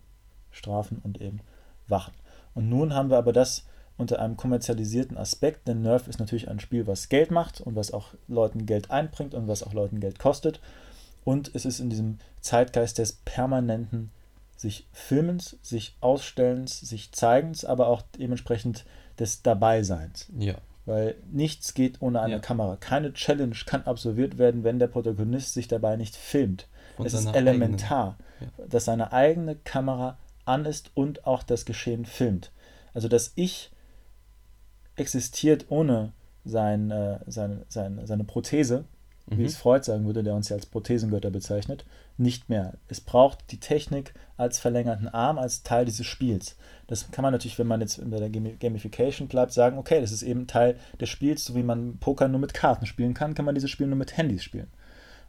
Strafen 0.51 1.01
und 1.03 1.21
eben 1.21 1.41
wachen. 1.89 2.15
Und 2.55 2.69
nun 2.69 2.95
haben 2.95 3.11
wir 3.11 3.19
aber 3.19 3.33
das 3.33 3.65
unter 3.97 4.21
einem 4.21 4.37
kommerzialisierten 4.37 5.17
Aspekt, 5.17 5.69
denn 5.69 5.83
Nerf 5.83 6.09
ist 6.09 6.19
natürlich 6.19 6.49
ein 6.49 6.59
Spiel, 6.59 6.87
was 6.87 7.11
Geld 7.11 7.31
macht 7.31 7.61
und 7.61 7.77
was 7.77 7.93
auch 7.93 8.15
Leuten 8.29 8.65
Geld 8.65 8.91
einbringt 8.91 9.35
und 9.35 9.47
was 9.47 9.63
auch 9.63 9.75
Leuten 9.75 10.01
Geld 10.01 10.19
kostet. 10.19 10.61
Und 11.23 11.55
es 11.55 11.67
ist 11.67 11.81
in 11.81 11.91
diesem 11.91 12.19
Zeitgeist 12.41 12.99
des 12.99 13.13
permanenten 13.13 14.11
sich 14.57 14.87
Filmens, 14.93 15.59
sich 15.63 15.97
Ausstellens, 16.01 16.81
sich 16.81 17.13
Zeigens, 17.13 17.65
aber 17.65 17.89
auch 17.89 18.03
dementsprechend 18.19 18.85
des 19.19 19.43
Dabeiseins. 19.43 20.29
Ja. 20.39 20.55
Weil 20.87 21.17
nichts 21.31 21.75
geht 21.75 22.01
ohne 22.01 22.21
eine 22.21 22.35
ja. 22.35 22.39
Kamera. 22.41 22.77
Keine 22.77 23.13
Challenge 23.13 23.57
kann 23.67 23.85
absolviert 23.85 24.39
werden, 24.39 24.65
wenn 24.65 24.79
der 24.79 24.89
Protagonist 24.89 25.55
sich 25.55 25.69
dabei 25.69 25.97
nicht 25.97 26.17
filmt. 26.17 26.69
Von 26.97 27.07
es 27.07 27.15
ist 27.15 27.35
elementar, 27.35 28.17
ja. 28.41 28.67
dass 28.67 28.87
seine 28.87 29.13
eigene 29.13 29.57
Kamera 29.57 30.19
an 30.51 30.65
ist 30.65 30.91
und 30.95 31.27
auch 31.27 31.43
das 31.43 31.65
Geschehen 31.65 32.05
filmt. 32.05 32.53
Also 32.93 33.09
das 33.09 33.33
Ich 33.37 33.71
existiert 34.97 35.67
ohne 35.71 36.13
sein, 36.45 36.91
äh, 36.91 37.21
seine, 37.27 37.65
seine, 37.69 38.07
seine 38.07 38.25
Prothese, 38.25 38.85
mhm. 39.27 39.39
wie 39.39 39.45
es 39.45 39.57
Freud 39.57 39.85
sagen 39.85 40.07
würde, 40.07 40.23
der 40.23 40.35
uns 40.35 40.49
ja 40.49 40.57
als 40.57 40.67
Prothesengötter 40.67 41.31
bezeichnet, 41.31 41.85
nicht 42.17 42.49
mehr. 42.49 42.75
Es 42.89 43.01
braucht 43.01 43.51
die 43.51 43.61
Technik 43.61 44.13
als 44.37 44.59
verlängerten 44.59 45.09
Arm, 45.09 45.39
als 45.39 45.63
Teil 45.63 45.85
dieses 45.85 46.07
Spiels. 46.07 46.57
Das 46.87 47.11
kann 47.11 47.23
man 47.23 47.33
natürlich, 47.33 47.59
wenn 47.59 47.67
man 47.67 47.81
jetzt 47.81 48.01
bei 48.11 48.19
der 48.19 48.31
Gamification 48.31 49.29
bleibt, 49.29 49.53
sagen, 49.53 49.79
okay, 49.79 50.01
das 50.01 50.13
ist 50.13 50.23
eben 50.23 50.47
Teil 50.47 50.77
des 51.01 51.09
Spiels, 51.09 51.45
so 51.45 51.55
wie 51.55 51.63
man 51.63 51.99
Poker 51.99 52.29
nur 52.29 52.41
mit 52.41 52.55
Karten 52.55 52.87
spielen 52.87 53.15
kann, 53.15 53.35
kann 53.35 53.45
man 53.45 53.55
dieses 53.55 53.71
Spiel 53.71 53.87
nur 53.87 53.97
mit 53.97 54.17
Handys 54.17 54.45
spielen. 54.45 54.69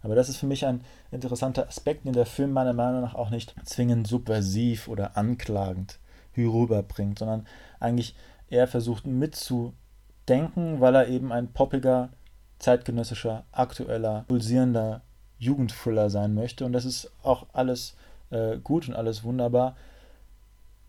Aber 0.03 0.15
das 0.15 0.29
ist 0.29 0.37
für 0.37 0.47
mich 0.47 0.65
ein 0.65 0.81
interessanter 1.11 1.67
Aspekt, 1.67 2.05
den 2.05 2.13
der 2.13 2.25
Film 2.25 2.51
meiner 2.51 2.73
Meinung 2.73 3.01
nach 3.01 3.15
auch 3.15 3.29
nicht 3.29 3.55
zwingend 3.65 4.07
subversiv 4.07 4.87
oder 4.87 5.17
anklagend 5.17 5.99
rüberbringt, 6.37 7.19
sondern 7.19 7.45
eigentlich 7.79 8.15
eher 8.49 8.67
versucht 8.67 9.05
mitzudenken, 9.05 10.79
weil 10.79 10.95
er 10.95 11.07
eben 11.07 11.31
ein 11.31 11.51
poppiger, 11.51 12.09
zeitgenössischer, 12.59 13.43
aktueller, 13.51 14.25
pulsierender 14.27 15.01
Jugendthriller 15.39 16.09
sein 16.09 16.33
möchte. 16.33 16.65
Und 16.65 16.73
das 16.73 16.85
ist 16.85 17.11
auch 17.23 17.47
alles 17.53 17.95
äh, 18.29 18.57
gut 18.57 18.87
und 18.87 18.95
alles 18.95 19.23
wunderbar. 19.23 19.75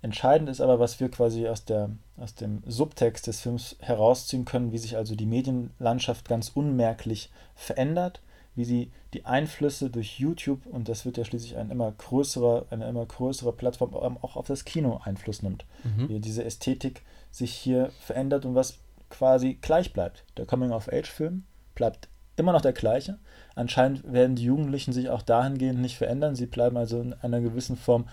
Entscheidend 0.02 0.48
ist 0.48 0.60
aber, 0.60 0.80
was 0.80 1.00
wir 1.00 1.10
quasi 1.10 1.46
aus, 1.46 1.64
der, 1.64 1.90
aus 2.16 2.34
dem 2.34 2.62
Subtext 2.66 3.26
des 3.26 3.40
Films 3.40 3.76
herausziehen 3.80 4.44
können, 4.44 4.72
wie 4.72 4.78
sich 4.78 4.96
also 4.96 5.14
die 5.14 5.26
Medienlandschaft 5.26 6.28
ganz 6.28 6.50
unmerklich 6.54 7.30
verändert 7.54 8.20
wie 8.54 8.64
sie 8.64 8.90
die 9.14 9.24
Einflüsse 9.24 9.90
durch 9.90 10.18
YouTube, 10.18 10.66
und 10.66 10.88
das 10.88 11.04
wird 11.04 11.16
ja 11.16 11.24
schließlich 11.24 11.56
ein 11.56 11.70
immer 11.70 11.90
größerer, 11.92 12.66
eine 12.70 12.88
immer 12.88 13.06
größere 13.06 13.52
Plattform, 13.52 13.94
auch 13.94 14.36
auf 14.36 14.46
das 14.46 14.64
Kino 14.64 15.00
Einfluss 15.02 15.42
nimmt. 15.42 15.64
Mhm. 15.84 16.08
Wie 16.08 16.20
diese 16.20 16.44
Ästhetik 16.44 17.02
sich 17.30 17.52
hier 17.52 17.90
verändert 18.00 18.44
und 18.44 18.54
was 18.54 18.78
quasi 19.08 19.58
gleich 19.60 19.92
bleibt. 19.92 20.24
Der 20.36 20.46
Coming-of-Age-Film 20.46 21.44
bleibt 21.74 22.08
immer 22.36 22.52
noch 22.52 22.60
der 22.60 22.72
gleiche. 22.72 23.18
Anscheinend 23.54 24.10
werden 24.10 24.36
die 24.36 24.44
Jugendlichen 24.44 24.92
sich 24.92 25.10
auch 25.10 25.22
dahingehend 25.22 25.80
nicht 25.80 25.96
verändern. 25.96 26.34
Sie 26.34 26.46
bleiben 26.46 26.76
also 26.76 27.00
in 27.00 27.12
einer 27.14 27.40
gewissen 27.40 27.76
Form 27.76 28.06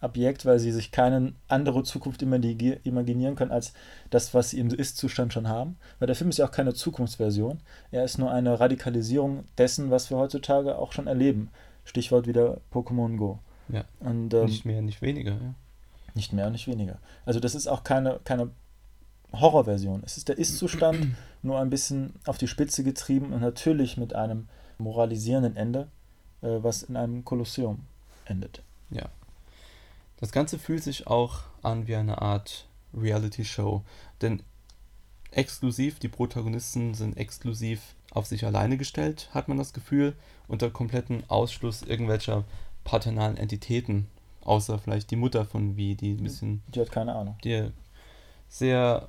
Objekt, 0.00 0.44
weil 0.44 0.58
sie 0.58 0.72
sich 0.72 0.92
keine 0.92 1.32
andere 1.48 1.82
Zukunft 1.82 2.22
imaginieren 2.22 3.34
können 3.34 3.50
als 3.50 3.72
das, 4.10 4.34
was 4.34 4.50
sie 4.50 4.58
im 4.58 4.68
Ist-Zustand 4.68 5.32
schon 5.32 5.48
haben. 5.48 5.76
Weil 5.98 6.06
der 6.06 6.16
Film 6.16 6.30
ist 6.30 6.38
ja 6.38 6.46
auch 6.46 6.52
keine 6.52 6.74
Zukunftsversion. 6.74 7.60
Er 7.90 8.04
ist 8.04 8.18
nur 8.18 8.30
eine 8.30 8.60
Radikalisierung 8.60 9.44
dessen, 9.56 9.90
was 9.90 10.10
wir 10.10 10.18
heutzutage 10.18 10.76
auch 10.76 10.92
schon 10.92 11.06
erleben. 11.06 11.50
Stichwort 11.84 12.26
wieder 12.26 12.60
Pokémon 12.72 13.16
Go. 13.16 13.38
Ja. 13.68 13.84
Und, 14.00 14.34
ähm, 14.34 14.46
nicht 14.46 14.64
mehr, 14.64 14.82
nicht 14.82 15.00
weniger. 15.02 15.32
Ja. 15.32 15.54
Nicht 16.14 16.32
mehr, 16.32 16.50
nicht 16.50 16.66
weniger. 16.66 16.98
Also 17.24 17.40
das 17.40 17.54
ist 17.54 17.66
auch 17.66 17.84
keine, 17.84 18.20
keine 18.24 18.50
Horrorversion. 19.32 20.02
Es 20.04 20.16
ist 20.16 20.28
der 20.28 20.38
Ist-Zustand, 20.38 21.14
nur 21.42 21.58
ein 21.58 21.70
bisschen 21.70 22.14
auf 22.26 22.38
die 22.38 22.48
Spitze 22.48 22.84
getrieben 22.84 23.32
und 23.32 23.40
natürlich 23.40 23.96
mit 23.96 24.14
einem 24.14 24.48
moralisierenden 24.78 25.56
Ende, 25.56 25.88
äh, 26.42 26.58
was 26.60 26.82
in 26.82 26.96
einem 26.96 27.24
Kolosseum 27.24 27.80
endet. 28.26 28.62
Ja. 28.90 29.08
Das 30.18 30.32
Ganze 30.32 30.58
fühlt 30.58 30.82
sich 30.82 31.06
auch 31.06 31.40
an 31.62 31.86
wie 31.86 31.96
eine 31.96 32.22
Art 32.22 32.66
Reality-Show, 32.94 33.82
denn 34.22 34.42
exklusiv, 35.30 35.98
die 35.98 36.08
Protagonisten 36.08 36.94
sind 36.94 37.16
exklusiv 37.16 37.94
auf 38.10 38.26
sich 38.26 38.46
alleine 38.46 38.78
gestellt, 38.78 39.28
hat 39.32 39.48
man 39.48 39.58
das 39.58 39.72
Gefühl, 39.72 40.14
unter 40.48 40.70
kompletten 40.70 41.22
Ausschluss 41.28 41.82
irgendwelcher 41.82 42.44
paternalen 42.84 43.36
Entitäten, 43.36 44.06
außer 44.42 44.78
vielleicht 44.78 45.10
die 45.10 45.16
Mutter 45.16 45.44
von 45.44 45.76
wie, 45.76 45.94
die 45.94 46.12
ein 46.12 46.22
bisschen. 46.22 46.62
Die 46.68 46.80
hat 46.80 46.90
keine 46.90 47.14
Ahnung. 47.14 47.36
Die 47.44 47.70
sehr. 48.48 49.08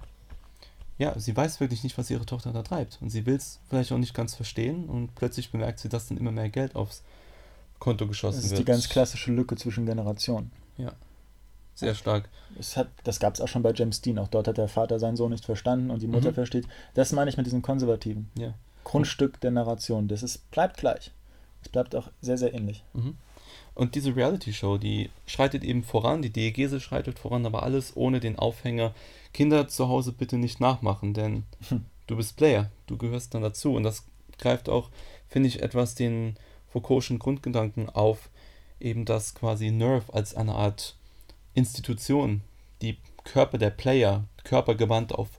Ja, 0.97 1.17
sie 1.19 1.37
weiß 1.37 1.59
wirklich 1.59 1.83
nicht, 1.83 1.95
was 1.99 2.09
ihre 2.09 2.25
Tochter 2.25 2.51
da 2.51 2.63
treibt. 2.63 2.97
Und 3.01 3.11
sie 3.11 3.27
will 3.27 3.35
es 3.35 3.59
vielleicht 3.69 3.91
auch 3.91 3.99
nicht 3.99 4.15
ganz 4.15 4.33
verstehen 4.33 4.89
und 4.89 5.13
plötzlich 5.13 5.51
bemerkt 5.51 5.77
sie, 5.77 5.89
dass 5.89 6.07
dann 6.07 6.17
immer 6.17 6.31
mehr 6.31 6.49
Geld 6.49 6.75
aufs 6.75 7.03
Konto 7.77 8.07
geschossen 8.07 8.37
wird. 8.37 8.45
Das 8.45 8.51
ist 8.51 8.57
wird. 8.57 8.67
die 8.67 8.71
ganz 8.71 8.89
klassische 8.89 9.31
Lücke 9.31 9.55
zwischen 9.55 9.85
Generationen. 9.85 10.51
Ja. 10.77 10.93
Sehr 11.75 11.93
stark. 11.93 12.27
Es 12.57 12.75
hat, 12.75 12.88
das 13.03 13.19
gab 13.19 13.36
es 13.36 13.41
auch 13.41 13.48
schon 13.48 13.62
bei 13.62 13.72
James 13.72 14.01
Dean. 14.01 14.17
Auch 14.17 14.27
dort 14.27 14.48
hat 14.48 14.57
der 14.57 14.67
Vater 14.67 14.98
seinen 14.98 15.15
Sohn 15.15 15.31
nicht 15.31 15.46
verstanden 15.46 15.91
und 15.91 16.01
die 16.01 16.07
Mutter 16.07 16.31
mhm. 16.31 16.36
versteht. 16.36 16.67
Das 16.96 17.12
meine 17.12 17.29
ich 17.29 17.38
mit 17.38 17.46
diesem 17.46 17.62
Konservativen. 17.62 18.31
Ja. 18.36 18.55
Grundstück 18.84 19.39
der 19.41 19.51
Narration. 19.51 20.07
Das 20.07 20.24
ist, 20.24 20.50
bleibt 20.50 20.77
gleich. 20.77 21.12
Es 21.62 21.69
bleibt 21.69 21.96
auch 21.96 22.10
sehr, 22.22 22.38
sehr 22.38 22.53
ähnlich. 22.53 22.84
Mhm. 22.93 23.15
Und 23.75 23.93
diese 23.93 24.15
Reality-Show, 24.15 24.79
die 24.79 25.12
schreitet 25.27 25.63
eben 25.63 25.84
voran, 25.84 26.24
die 26.24 26.31
Diegese 26.31 26.79
schreitet 26.79 27.19
voran, 27.19 27.46
aber 27.46 27.62
alles 27.62 27.96
ohne 27.96 28.19
den 28.19 28.39
Aufhänger. 28.39 28.96
Kinder 29.34 29.67
zu 29.67 29.88
Hause 29.88 30.13
bitte 30.13 30.39
nicht 30.39 30.60
nachmachen, 30.60 31.13
denn 31.13 31.43
hm. 31.69 31.86
du 32.07 32.15
bist 32.15 32.38
Player, 32.38 32.72
du 32.88 32.98
gehörst 32.98 33.36
dann 33.36 33.43
dazu. 33.43 33.75
Und 33.75 33.84
das 33.84 34.03
greift 34.39 34.67
auch, 34.67 34.89
finde 35.27 35.50
ich, 35.50 35.62
etwas 35.62 35.93
den 35.93 36.38
Foucault'schen 36.74 37.19
Grundgedanken 37.19 37.88
auf, 37.88 38.31
eben 38.79 39.05
das 39.05 39.36
quasi 39.36 39.72
Nerve 39.72 40.13
als 40.13 40.36
eine 40.36 40.55
Art 40.55 40.96
Institution, 41.53 42.41
die 42.81 42.98
Körper 43.24 43.57
der 43.57 43.72
Player, 43.72 44.25
körpergewandt 44.43 45.12
auf 45.12 45.29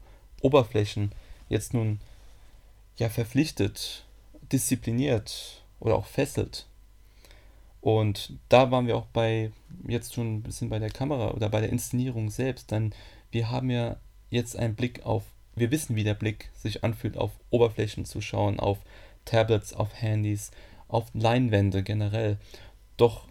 Oberflächen, 0.43 1.13
jetzt 1.49 1.75
nun 1.75 2.01
ja 2.97 3.09
verpflichtet, 3.09 4.05
diszipliniert 4.53 5.63
oder 5.81 5.97
auch 5.97 6.07
fesselt. 6.07 6.67
Und 7.81 8.33
da 8.49 8.71
waren 8.71 8.87
wir 8.87 8.97
auch 8.97 9.07
bei, 9.07 9.53
jetzt 9.87 10.15
schon 10.15 10.37
ein 10.37 10.43
bisschen 10.43 10.69
bei 10.69 10.79
der 10.79 10.91
Kamera 10.91 11.31
oder 11.31 11.49
bei 11.49 11.61
der 11.61 11.71
Inszenierung 11.71 12.29
selbst, 12.31 12.71
denn 12.71 12.93
wir 13.31 13.51
haben 13.51 13.71
ja 13.71 13.97
jetzt 14.31 14.57
einen 14.57 14.75
Blick 14.75 15.07
auf, 15.07 15.23
wir 15.55 15.71
wissen, 15.71 15.97
wie 15.97 16.05
der 16.05 16.15
Blick 16.15 16.51
sich 16.55 16.85
anfühlt, 16.85 17.17
auf 17.17 17.33
Oberflächen 17.51 18.05
zu 18.05 18.21
schauen, 18.21 18.59
auf 18.59 18.79
Tablets, 19.25 19.73
auf 19.73 20.01
Handys, 20.01 20.51
auf 20.89 21.07
Leinwände 21.15 21.83
generell. 21.83 22.39
Doch 22.99 23.27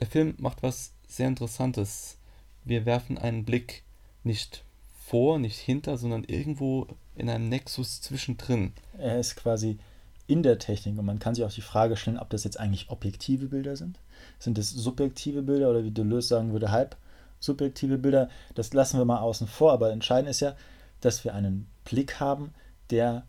der 0.00 0.06
Film 0.06 0.34
macht 0.36 0.62
was 0.62 0.92
sehr 1.08 1.28
Interessantes. 1.28 2.18
Wir 2.64 2.84
werfen 2.84 3.16
einen 3.16 3.46
Blick 3.46 3.84
nicht 4.22 4.64
vor, 5.06 5.38
nicht 5.38 5.56
hinter, 5.56 5.96
sondern 5.96 6.24
irgendwo 6.24 6.88
in 7.14 7.30
einem 7.30 7.48
Nexus 7.48 8.02
zwischendrin. 8.02 8.72
Er 8.98 9.18
ist 9.18 9.36
quasi 9.36 9.78
in 10.26 10.42
der 10.42 10.58
Technik 10.58 10.98
und 10.98 11.04
man 11.04 11.18
kann 11.18 11.34
sich 11.34 11.44
auch 11.44 11.52
die 11.52 11.60
Frage 11.60 11.96
stellen, 11.96 12.18
ob 12.18 12.30
das 12.30 12.44
jetzt 12.44 12.58
eigentlich 12.58 12.90
objektive 12.90 13.46
Bilder 13.46 13.76
sind. 13.76 13.98
Sind 14.38 14.58
es 14.58 14.70
subjektive 14.70 15.42
Bilder 15.42 15.70
oder 15.70 15.84
wie 15.84 15.90
Deleuze 15.90 16.28
sagen 16.28 16.52
würde, 16.52 16.72
halb 16.72 16.96
subjektive 17.38 17.98
Bilder? 17.98 18.28
Das 18.54 18.72
lassen 18.72 18.98
wir 18.98 19.04
mal 19.04 19.20
außen 19.20 19.46
vor, 19.46 19.72
aber 19.72 19.92
entscheidend 19.92 20.30
ist 20.30 20.40
ja, 20.40 20.56
dass 21.00 21.24
wir 21.24 21.34
einen 21.34 21.66
Blick 21.84 22.18
haben, 22.18 22.54
der 22.90 23.26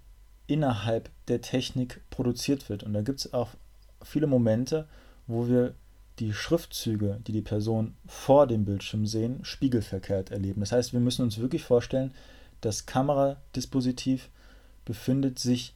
innerhalb 0.47 1.09
der 1.27 1.41
Technik 1.41 2.01
produziert 2.09 2.69
wird. 2.69 2.83
Und 2.83 2.93
da 2.93 3.01
gibt 3.01 3.19
es 3.19 3.33
auch 3.33 3.49
viele 4.01 4.27
Momente, 4.27 4.87
wo 5.27 5.47
wir 5.47 5.75
die 6.19 6.33
Schriftzüge, 6.33 7.19
die 7.27 7.33
die 7.33 7.41
Person 7.41 7.95
vor 8.07 8.47
dem 8.47 8.65
Bildschirm 8.65 9.05
sehen, 9.05 9.43
spiegelverkehrt 9.43 10.31
erleben. 10.31 10.61
Das 10.61 10.71
heißt, 10.71 10.93
wir 10.93 10.99
müssen 10.99 11.23
uns 11.23 11.39
wirklich 11.39 11.63
vorstellen, 11.63 12.13
das 12.61 12.85
Kameradispositiv 12.85 14.29
befindet 14.85 15.39
sich 15.39 15.75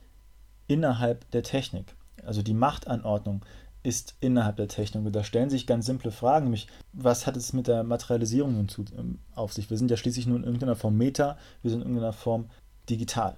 innerhalb 0.68 1.30
der 1.32 1.44
Technik. 1.44 1.96
Also 2.24 2.42
die 2.42 2.54
Machtanordnung 2.54 3.44
ist 3.84 4.16
innerhalb 4.20 4.58
der 4.58 4.68
Technik. 4.68 5.06
Und 5.06 5.16
da 5.16 5.24
stellen 5.24 5.50
sich 5.50 5.68
ganz 5.68 5.86
simple 5.86 6.12
Fragen, 6.12 6.46
nämlich, 6.46 6.68
was 6.94 7.28
hat 7.28 7.38
es 7.38 7.54
mit 7.54 7.68
der 7.68 7.84
Materialisierung 7.84 8.68
ähm, 8.98 9.20
auf 9.34 9.54
sich? 9.54 9.70
Wir 9.70 9.78
sind 9.78 9.92
ja 9.92 9.98
schließlich 9.98 10.28
nur 10.28 10.38
in 10.38 10.44
irgendeiner 10.44 10.76
Form 10.76 10.98
Meta, 10.98 11.38
wir 11.62 11.72
sind 11.72 11.82
in 11.82 11.88
irgendeiner 11.88 12.14
Form 12.14 12.50
digital. 12.90 13.36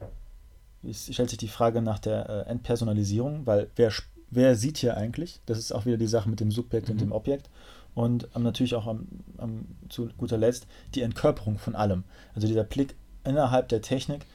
Es 0.84 1.14
stellt 1.14 1.30
sich 1.30 1.38
die 1.38 1.48
Frage 1.48 1.82
nach 1.82 2.00
der 2.00 2.28
äh, 2.28 2.50
Entpersonalisierung, 2.50 3.46
weil 3.46 3.70
wer 3.76 3.92
wer 4.32 4.56
sieht 4.56 4.78
hier 4.78 4.98
eigentlich? 4.98 5.40
Das 5.46 5.58
ist 5.60 5.72
auch 5.72 5.86
wieder 5.86 5.98
die 5.98 6.08
Sache 6.08 6.30
mit 6.30 6.40
dem 6.40 6.52
Subjekt 6.52 6.88
Mhm. 6.88 6.92
und 6.94 7.02
dem 7.02 7.12
Objekt. 7.12 7.50
Und 7.94 8.30
natürlich 8.40 8.74
auch 8.76 8.88
am, 8.88 9.06
am, 9.38 9.66
zu 9.90 10.10
guter 10.18 10.38
Letzt 10.38 10.66
die 10.96 11.02
Entkörperung 11.02 11.58
von 11.60 11.76
allem. 11.76 12.04
Also 12.34 12.48
dieser 12.48 12.64
Blick 12.64 12.96
innerhalb 13.26 13.68
der 13.70 13.82
Technik. 13.82 14.26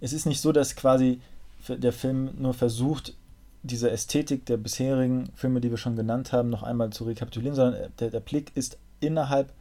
Es 0.00 0.12
ist 0.12 0.26
nicht 0.26 0.40
so, 0.40 0.50
dass 0.52 0.74
quasi 0.74 1.20
der 1.68 1.92
Film 1.92 2.30
nur 2.36 2.52
versucht, 2.52 3.14
diese 3.62 3.90
Ästhetik 3.90 4.44
der 4.44 4.58
bisherigen 4.58 5.30
Filme, 5.34 5.60
die 5.60 5.70
wir 5.70 5.78
schon 5.78 5.96
genannt 5.96 6.32
haben, 6.32 6.50
noch 6.50 6.62
einmal 6.62 6.90
zu 6.90 7.04
rekapitulieren, 7.04 7.54
sondern 7.56 7.90
der, 7.98 8.10
der 8.10 8.20
Blick 8.20 8.52
ist 8.56 8.76
innerhalb 9.00 9.52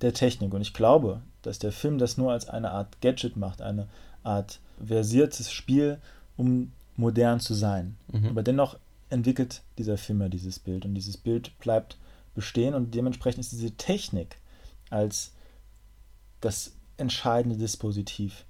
der 0.00 0.14
Technik. 0.14 0.52
Und 0.52 0.62
ich 0.62 0.74
glaube, 0.74 1.20
dass 1.42 1.58
der 1.60 1.70
Film 1.72 1.98
das 1.98 2.16
nur 2.16 2.32
als 2.32 2.48
eine 2.48 2.72
Art 2.72 3.00
Gadget 3.02 3.36
macht, 3.36 3.60
eine 3.62 3.86
Art 4.24 4.58
versiertes 4.84 5.52
Spiel, 5.52 5.98
um 6.36 6.72
modern 6.96 7.38
zu 7.38 7.54
sein. 7.54 7.96
Mhm. 8.10 8.26
Aber 8.28 8.42
dennoch 8.42 8.78
entwickelt 9.16 9.62
dieser 9.78 9.98
Film 9.98 10.20
ja 10.20 10.28
dieses 10.28 10.58
Bild 10.58 10.84
und 10.84 10.94
dieses 10.94 11.16
Bild 11.16 11.58
bleibt 11.58 11.98
bestehen 12.34 12.74
und 12.74 12.94
dementsprechend 12.94 13.40
ist 13.40 13.52
diese 13.52 13.72
Technik 13.72 14.36
als 14.90 15.32
das 16.40 16.72
entscheidende 16.96 17.56
Dispositiv 17.56 18.44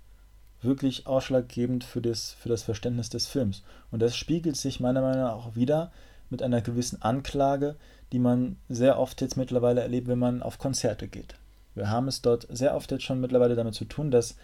wirklich 0.62 1.06
ausschlaggebend 1.06 1.84
für 1.84 2.02
das, 2.02 2.32
für 2.32 2.48
das 2.48 2.62
Verständnis 2.62 3.08
des 3.08 3.26
Films. 3.26 3.62
Und 3.90 4.00
das 4.00 4.16
spiegelt 4.16 4.56
sich 4.56 4.80
meiner 4.80 5.00
Meinung 5.00 5.22
nach 5.22 5.34
auch 5.34 5.54
wieder 5.54 5.92
mit 6.30 6.42
einer 6.42 6.60
gewissen 6.60 7.00
Anklage, 7.02 7.76
die 8.12 8.18
man 8.18 8.56
sehr 8.68 8.98
oft 8.98 9.20
jetzt 9.20 9.36
mittlerweile 9.36 9.82
erlebt, 9.82 10.08
wenn 10.08 10.18
man 10.18 10.42
auf 10.42 10.58
Konzerte 10.58 11.08
geht. 11.08 11.36
Wir 11.74 11.90
haben 11.90 12.08
es 12.08 12.22
dort 12.22 12.46
sehr 12.50 12.74
oft 12.74 12.90
jetzt 12.90 13.04
schon 13.04 13.20
mittlerweile 13.20 13.54
damit 13.54 13.74
zu 13.74 13.84
tun, 13.84 14.10
dass 14.10 14.36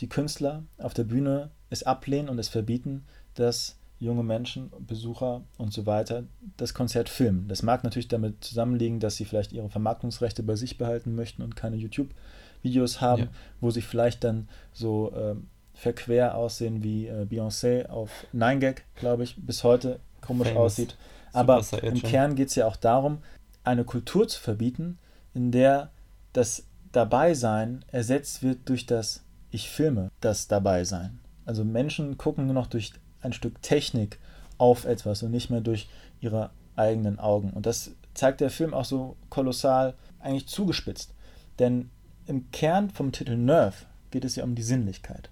die 0.00 0.08
Künstler 0.08 0.62
auf 0.78 0.94
der 0.94 1.04
Bühne 1.04 1.50
es 1.70 1.82
ablehnen 1.82 2.28
und 2.28 2.38
es 2.38 2.48
verbieten, 2.48 3.04
dass 3.34 3.77
junge 4.00 4.22
Menschen, 4.22 4.70
Besucher 4.86 5.42
und 5.56 5.72
so 5.72 5.84
weiter 5.86 6.24
das 6.56 6.72
Konzert 6.74 7.08
filmen. 7.08 7.48
Das 7.48 7.62
mag 7.62 7.82
natürlich 7.84 8.08
damit 8.08 8.44
zusammenliegen, 8.44 9.00
dass 9.00 9.16
sie 9.16 9.24
vielleicht 9.24 9.52
ihre 9.52 9.68
Vermarktungsrechte 9.70 10.42
bei 10.42 10.54
sich 10.54 10.78
behalten 10.78 11.14
möchten 11.16 11.42
und 11.42 11.56
keine 11.56 11.76
YouTube-Videos 11.76 13.00
haben, 13.00 13.22
Ja. 13.22 13.28
wo 13.60 13.70
sie 13.70 13.82
vielleicht 13.82 14.22
dann 14.24 14.48
so 14.72 15.12
ähm, 15.16 15.48
verquer 15.74 16.36
aussehen 16.36 16.82
wie 16.82 17.06
äh, 17.08 17.24
Beyoncé 17.28 17.86
auf 17.88 18.10
9gag, 18.34 18.78
glaube 18.96 19.24
ich, 19.24 19.36
bis 19.36 19.64
heute 19.64 19.98
komisch 20.20 20.48
Famous. 20.48 20.72
aussieht. 20.72 20.96
Aber 21.32 21.62
im. 21.82 21.94
Kern 22.02 22.34
geht 22.36 22.48
es 22.48 22.54
ja 22.54 22.66
auch 22.66 22.76
darum, 22.76 23.18
eine 23.64 23.84
Kultur 23.84 24.26
zu 24.28 24.40
verbieten, 24.40 24.98
in 25.34 25.50
der 25.52 25.90
das 26.32 26.64
Dabeisein 26.92 27.84
ersetzt 27.88 28.42
wird 28.42 28.68
durch 28.68 28.86
das 28.86 29.22
Ich 29.50 29.68
filme 29.70 30.10
das 30.20 30.48
Dabeisein. 30.48 31.18
Also 31.44 31.64
Menschen 31.64 32.16
gucken 32.18 32.46
nur 32.46 32.54
noch 32.54 32.66
durch 32.66 32.92
ein 33.22 33.32
Stück 33.32 33.62
Technik 33.62 34.18
auf 34.58 34.84
etwas 34.84 35.22
und 35.22 35.30
nicht 35.30 35.50
mehr 35.50 35.60
durch 35.60 35.88
ihre 36.20 36.50
eigenen 36.76 37.18
Augen. 37.18 37.50
Und 37.50 37.66
das 37.66 37.92
zeigt 38.14 38.40
der 38.40 38.50
Film 38.50 38.74
auch 38.74 38.84
so 38.84 39.16
kolossal 39.30 39.94
eigentlich 40.20 40.48
zugespitzt. 40.48 41.14
Denn 41.58 41.90
im 42.26 42.50
Kern 42.50 42.90
vom 42.90 43.12
Titel 43.12 43.36
Nerve 43.36 43.86
geht 44.10 44.24
es 44.24 44.36
ja 44.36 44.44
um 44.44 44.54
die 44.54 44.62
Sinnlichkeit. 44.62 45.30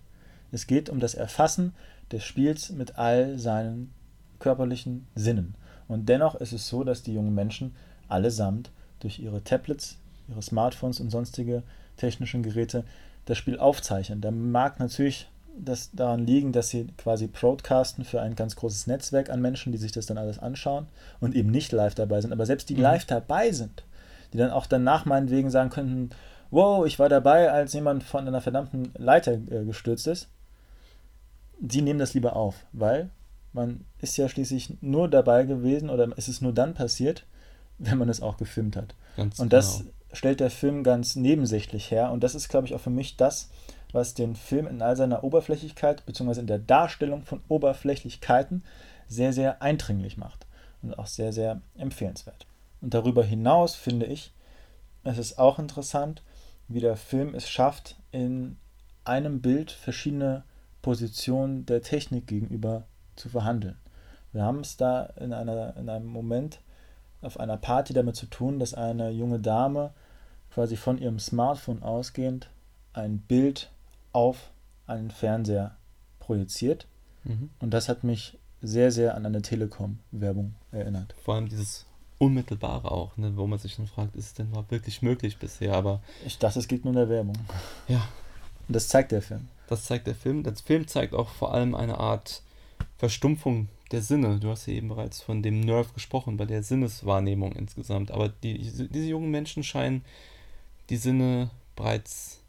Es 0.52 0.66
geht 0.66 0.88
um 0.88 1.00
das 1.00 1.14
Erfassen 1.14 1.74
des 2.12 2.24
Spiels 2.24 2.70
mit 2.70 2.96
all 2.96 3.38
seinen 3.38 3.92
körperlichen 4.38 5.06
Sinnen. 5.14 5.54
Und 5.88 6.08
dennoch 6.08 6.34
ist 6.36 6.52
es 6.52 6.68
so, 6.68 6.84
dass 6.84 7.02
die 7.02 7.14
jungen 7.14 7.34
Menschen 7.34 7.74
allesamt 8.08 8.70
durch 9.00 9.18
ihre 9.18 9.42
Tablets, 9.42 9.98
ihre 10.28 10.42
Smartphones 10.42 11.00
und 11.00 11.10
sonstige 11.10 11.62
technischen 11.96 12.42
Geräte 12.42 12.84
das 13.24 13.38
Spiel 13.38 13.58
aufzeichnen. 13.58 14.20
Da 14.20 14.30
mag 14.30 14.78
natürlich 14.78 15.28
das 15.58 15.90
daran 15.92 16.26
liegen, 16.26 16.52
dass 16.52 16.68
sie 16.68 16.86
quasi 16.98 17.26
broadcasten 17.26 18.04
für 18.04 18.20
ein 18.20 18.36
ganz 18.36 18.56
großes 18.56 18.86
Netzwerk 18.86 19.30
an 19.30 19.40
Menschen, 19.40 19.72
die 19.72 19.78
sich 19.78 19.92
das 19.92 20.06
dann 20.06 20.18
alles 20.18 20.38
anschauen 20.38 20.86
und 21.20 21.34
eben 21.34 21.50
nicht 21.50 21.72
live 21.72 21.94
dabei 21.94 22.20
sind. 22.20 22.32
Aber 22.32 22.46
selbst 22.46 22.68
die 22.68 22.74
Mhm. 22.74 22.82
live 22.82 23.04
dabei 23.06 23.52
sind, 23.52 23.84
die 24.32 24.38
dann 24.38 24.50
auch 24.50 24.66
danach 24.66 25.04
meinetwegen 25.04 25.50
sagen 25.50 25.70
könnten, 25.70 26.10
wow, 26.50 26.86
ich 26.86 26.98
war 26.98 27.08
dabei, 27.08 27.50
als 27.50 27.72
jemand 27.72 28.02
von 28.04 28.26
einer 28.26 28.40
verdammten 28.40 28.92
Leiter 28.96 29.32
äh, 29.32 29.64
gestürzt 29.64 30.06
ist, 30.06 30.28
die 31.58 31.82
nehmen 31.82 31.98
das 31.98 32.14
lieber 32.14 32.36
auf, 32.36 32.54
weil 32.72 33.10
man 33.52 33.84
ist 34.00 34.16
ja 34.16 34.28
schließlich 34.28 34.74
nur 34.82 35.08
dabei 35.08 35.44
gewesen 35.44 35.88
oder 35.88 36.08
es 36.16 36.28
ist 36.28 36.42
nur 36.42 36.52
dann 36.52 36.74
passiert, 36.74 37.24
wenn 37.78 37.98
man 37.98 38.08
es 38.08 38.20
auch 38.22 38.36
gefilmt 38.36 38.76
hat. 38.76 38.94
Ganz 39.16 39.38
Und 39.38 39.52
das 39.52 39.78
genau. 39.78 39.90
stellt 40.12 40.40
der 40.40 40.50
Film 40.50 40.84
ganz 40.84 41.16
nebensächlich 41.16 41.90
her. 41.90 42.10
Und 42.12 42.22
das 42.22 42.34
ist, 42.34 42.48
glaube 42.48 42.66
ich, 42.66 42.74
auch 42.74 42.80
für 42.80 42.90
mich 42.90 43.16
das, 43.16 43.50
was 43.92 44.14
den 44.14 44.36
Film 44.36 44.66
in 44.66 44.82
all 44.82 44.96
seiner 44.96 45.24
Oberflächlichkeit, 45.24 46.04
beziehungsweise 46.06 46.40
in 46.40 46.46
der 46.46 46.58
Darstellung 46.58 47.22
von 47.24 47.40
Oberflächlichkeiten, 47.48 48.64
sehr, 49.08 49.32
sehr 49.32 49.62
eindringlich 49.62 50.16
macht. 50.16 50.46
Und 50.82 50.98
auch 50.98 51.06
sehr, 51.06 51.32
sehr 51.32 51.60
empfehlenswert. 51.76 52.46
Und 52.80 52.94
darüber 52.94 53.24
hinaus 53.24 53.74
finde 53.74 54.06
ich, 54.06 54.32
es 55.04 55.18
ist 55.18 55.38
auch 55.38 55.58
interessant, 55.58 56.22
wie 56.68 56.80
der 56.80 56.96
Film 56.96 57.34
es 57.34 57.48
schafft, 57.48 57.96
in 58.12 58.56
einem 59.04 59.40
Bild 59.40 59.70
verschiedene 59.70 60.44
Positionen 60.82 61.66
der 61.66 61.82
Technik 61.82 62.26
gegenüber 62.26 62.84
zu 63.14 63.28
verhandeln. 63.28 63.76
Wir 64.32 64.42
haben 64.42 64.60
es 64.60 64.76
da 64.76 65.04
in, 65.18 65.32
einer, 65.32 65.76
in 65.76 65.88
einem 65.88 66.06
Moment 66.06 66.60
auf 67.22 67.40
einer 67.40 67.56
Party 67.56 67.92
damit 67.92 68.16
zu 68.16 68.26
tun, 68.26 68.58
dass 68.58 68.74
eine 68.74 69.10
junge 69.10 69.40
Dame 69.40 69.92
quasi 70.52 70.76
von 70.76 70.98
ihrem 70.98 71.18
Smartphone 71.18 71.82
ausgehend 71.82 72.50
ein 72.92 73.18
Bild 73.18 73.70
auf 74.16 74.50
einen 74.86 75.10
Fernseher 75.10 75.76
projiziert. 76.20 76.86
Mhm. 77.24 77.50
Und 77.60 77.70
das 77.70 77.90
hat 77.90 78.02
mich 78.02 78.38
sehr, 78.62 78.90
sehr 78.90 79.14
an 79.14 79.26
eine 79.26 79.42
Telekom-Werbung 79.42 80.54
erinnert. 80.72 81.14
Vor 81.22 81.34
allem 81.34 81.50
dieses 81.50 81.84
Unmittelbare 82.16 82.90
auch, 82.90 83.14
ne, 83.18 83.36
wo 83.36 83.46
man 83.46 83.58
sich 83.58 83.76
dann 83.76 83.86
fragt, 83.86 84.16
ist 84.16 84.24
es 84.24 84.34
denn 84.34 84.50
mal 84.50 84.64
wirklich 84.70 85.02
möglich 85.02 85.36
bisher? 85.36 85.74
Aber 85.74 86.00
Ich 86.24 86.38
dachte, 86.38 86.58
es 86.58 86.66
geht 86.66 86.84
nur 86.84 86.94
in 86.94 86.98
der 86.98 87.10
Werbung. 87.10 87.36
ja, 87.88 88.08
Und 88.66 88.74
das 88.74 88.88
zeigt 88.88 89.12
der 89.12 89.20
Film. 89.20 89.48
das 89.68 89.84
zeigt 89.84 90.06
der 90.06 90.14
Film. 90.14 90.42
Der 90.42 90.56
Film 90.56 90.88
zeigt 90.88 91.14
auch 91.14 91.28
vor 91.28 91.52
allem 91.52 91.74
eine 91.74 91.98
Art 91.98 92.42
Verstumpfung 92.96 93.68
der 93.92 94.00
Sinne. 94.00 94.40
Du 94.40 94.48
hast 94.48 94.64
ja 94.66 94.72
eben 94.72 94.88
bereits 94.88 95.20
von 95.20 95.42
dem 95.42 95.60
Nerve 95.60 95.92
gesprochen, 95.92 96.38
bei 96.38 96.46
der 96.46 96.62
Sinneswahrnehmung 96.62 97.52
insgesamt. 97.52 98.10
Aber 98.10 98.30
die, 98.30 98.56
diese 98.58 99.06
jungen 99.06 99.30
Menschen 99.30 99.62
scheinen 99.62 100.06
die 100.88 100.96
Sinne 100.96 101.50
bereits 101.76 102.40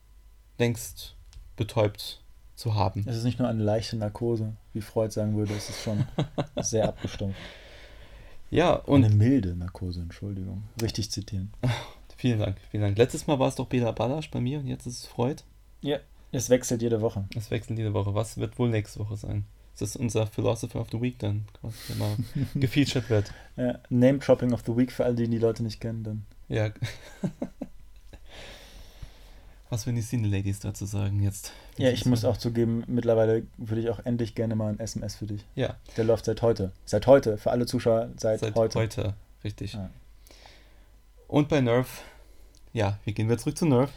längst 0.58 1.17
betäubt 1.58 2.22
zu 2.56 2.76
haben. 2.76 3.04
Es 3.08 3.18
ist 3.18 3.24
nicht 3.24 3.40
nur 3.40 3.48
eine 3.48 3.62
leichte 3.62 3.98
Narkose, 3.98 4.54
wie 4.74 4.82
Freud 4.82 5.12
sagen 5.12 5.36
würde, 5.36 5.54
es 5.54 5.70
ist 5.70 5.84
schon 5.84 6.06
sehr 6.62 6.88
abgestumpft. 6.88 7.40
Ja, 8.50 8.74
und 8.74 9.04
eine 9.04 9.14
milde 9.14 9.56
Narkose, 9.56 10.02
Entschuldigung. 10.02 10.64
Richtig 10.82 11.12
zitieren. 11.12 11.52
vielen 12.16 12.40
Dank, 12.40 12.58
vielen 12.72 12.84
Dank. 12.84 12.98
Letztes 12.98 13.28
Mal 13.28 13.38
war 13.40 13.50
es 13.50 13.56
doch 13.56 13.68
Bela 13.68 13.92
Balasch 13.92 14.32
bei 14.32 14.40
mir 14.40 14.60
und 14.60 14.68
jetzt 14.68 14.88
ist 14.88 15.04
es 15.04 15.06
Freud. 15.06 15.44
Ja, 15.82 16.00
es 16.32 16.50
wechselt 16.50 16.82
jede 16.82 17.02
Woche. 17.02 17.26
Es 17.36 17.52
wechselt 17.52 17.78
jede 17.78 17.94
Woche. 17.94 18.16
Was 18.16 18.38
wird 18.38 18.58
wohl 18.58 18.70
nächste 18.70 19.00
Woche 19.00 19.18
sein? 19.18 19.46
Das 19.78 19.90
ist 19.90 19.96
unser 19.98 20.26
Philosopher 20.26 20.82
of 20.82 20.88
the 20.92 21.00
Week 21.00 21.20
dann, 21.20 21.46
der 21.62 21.96
mal 21.98 22.16
gefeatured 22.56 23.10
wird. 23.10 23.32
Ja, 23.58 23.80
Name-Dropping 23.90 24.54
of 24.54 24.64
the 24.66 24.76
Week 24.76 24.92
für 24.92 25.06
alle, 25.06 25.16
die 25.16 25.28
die 25.28 25.38
Leute 25.38 25.62
nicht 25.62 25.80
kennen. 25.80 26.04
Dann. 26.04 26.26
Ja. 26.48 26.72
Was 29.70 29.86
würden 29.86 29.98
die 29.98 30.02
Cine 30.02 30.28
Ladies 30.30 30.60
dazu 30.60 30.86
sagen 30.86 31.22
jetzt? 31.22 31.52
Ja, 31.78 31.90
ich 31.90 32.06
muss 32.06 32.24
auch 32.24 32.38
zugeben, 32.38 32.84
mittlerweile 32.88 33.44
würde 33.58 33.82
ich 33.82 33.90
auch 33.90 34.00
endlich 34.06 34.34
gerne 34.34 34.56
mal 34.56 34.70
ein 34.70 34.80
SMS 34.80 35.16
für 35.16 35.26
dich. 35.28 35.46
Ja, 35.56 35.76
Der 35.98 36.06
läuft 36.06 36.26
seit 36.26 36.42
heute. 36.42 36.72
Seit 36.86 37.06
heute, 37.06 37.38
für 37.38 37.52
alle 37.52 37.66
Zuschauer, 37.66 38.10
seit, 38.18 38.40
seit 38.40 38.56
heute. 38.56 38.80
heute. 38.80 39.14
richtig. 39.44 39.74
Ja. 39.74 39.90
Und 41.28 41.50
bei 41.50 41.60
Nerve, 41.60 41.90
ja, 42.72 42.98
wir 43.04 43.12
gehen 43.14 43.28
wieder 43.28 43.38
zurück 43.38 43.58
zu 43.58 43.66
Nerve. 43.66 43.90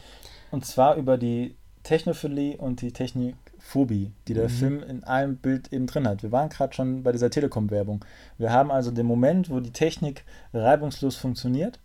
Und 0.51 0.67
zwar 0.67 0.97
über 0.97 1.17
die 1.17 1.55
Technophilie 1.85 2.57
und 2.57 2.83
die 2.83 2.93
Technikphobie, 2.93 4.11
die 4.27 4.35
der 4.35 4.49
Mhm. 4.49 4.53
Film 4.53 4.83
in 4.83 5.05
einem 5.05 5.37
Bild 5.37 5.73
eben 5.73 5.87
drin 5.87 6.07
hat. 6.09 6.25
Wir 6.25 6.33
waren 6.33 6.49
gerade 6.49 6.75
schon 6.75 7.05
bei 7.05 7.13
dieser 7.13 7.31
Telekom-Werbung. 7.31 8.05
Wir 8.39 8.53
haben 8.53 8.73
also 8.73 8.91
den 8.91 9.07
Moment, 9.07 9.49
wo 9.51 9.61
die 9.61 9.71
Technik 9.71 10.25
reibungslos 10.53 11.15
funktioniert 11.17 11.79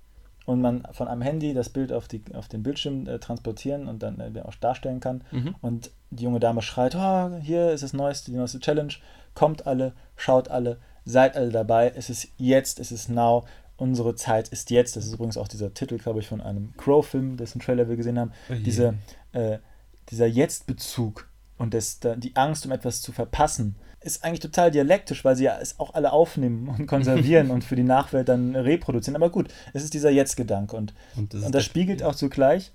und 0.45 0.61
man 0.61 0.87
von 0.91 1.07
einem 1.07 1.21
Handy 1.21 1.53
das 1.53 1.69
Bild 1.69 1.91
auf, 1.91 2.07
die, 2.07 2.23
auf 2.33 2.47
den 2.47 2.63
Bildschirm 2.63 3.07
äh, 3.07 3.19
transportieren 3.19 3.87
und 3.87 4.03
dann 4.03 4.19
äh, 4.19 4.41
auch 4.41 4.55
darstellen 4.55 4.99
kann. 4.99 5.23
Mhm. 5.31 5.55
Und 5.61 5.91
die 6.11 6.23
junge 6.23 6.39
Dame 6.39 6.61
schreit, 6.61 6.95
oh, 6.95 7.37
hier 7.41 7.71
ist 7.71 7.83
das 7.83 7.93
neueste, 7.93 8.31
die 8.31 8.37
neueste 8.37 8.59
Challenge, 8.59 8.93
kommt 9.33 9.67
alle, 9.67 9.93
schaut 10.15 10.49
alle, 10.49 10.77
seid 11.03 11.35
alle 11.35 11.49
dabei, 11.49 11.91
es 11.95 12.09
ist 12.09 12.29
jetzt, 12.37 12.79
es 12.79 12.91
ist 12.91 13.09
now, 13.09 13.45
unsere 13.77 14.15
Zeit 14.15 14.49
ist 14.49 14.69
jetzt. 14.71 14.95
Das 14.95 15.05
ist 15.05 15.13
übrigens 15.13 15.37
auch 15.37 15.47
dieser 15.47 15.73
Titel, 15.73 15.97
glaube 15.97 16.19
ich, 16.19 16.27
von 16.27 16.41
einem 16.41 16.73
Crow-Film, 16.77 17.37
dessen 17.37 17.59
Trailer 17.59 17.89
wir 17.89 17.95
gesehen 17.95 18.19
haben. 18.19 18.31
Oh. 18.49 18.53
Diese, 18.53 18.95
äh, 19.33 19.57
dieser 20.09 20.27
Jetzt-Bezug 20.27 21.27
und 21.57 21.73
das, 21.73 21.99
da, 21.99 22.15
die 22.15 22.35
Angst, 22.35 22.65
um 22.65 22.71
etwas 22.71 23.01
zu 23.01 23.11
verpassen, 23.11 23.75
ist 24.05 24.23
eigentlich 24.23 24.39
total 24.39 24.71
dialektisch, 24.71 25.25
weil 25.25 25.35
sie 25.35 25.45
ja 25.45 25.57
es 25.59 25.79
auch 25.79 25.93
alle 25.93 26.11
aufnehmen 26.13 26.67
und 26.67 26.87
konservieren 26.87 27.51
und 27.51 27.63
für 27.63 27.75
die 27.75 27.83
Nachwelt 27.83 28.29
dann 28.29 28.55
reproduzieren. 28.55 29.15
Aber 29.15 29.29
gut, 29.29 29.49
es 29.73 29.83
ist 29.83 29.93
dieser 29.93 30.09
Jetzt-Gedanke 30.09 30.75
und 30.75 30.93
Und 31.15 31.33
das, 31.33 31.43
und 31.43 31.55
das 31.55 31.63
spiegelt 31.63 32.03
auch 32.03 32.15
zugleich, 32.15 32.71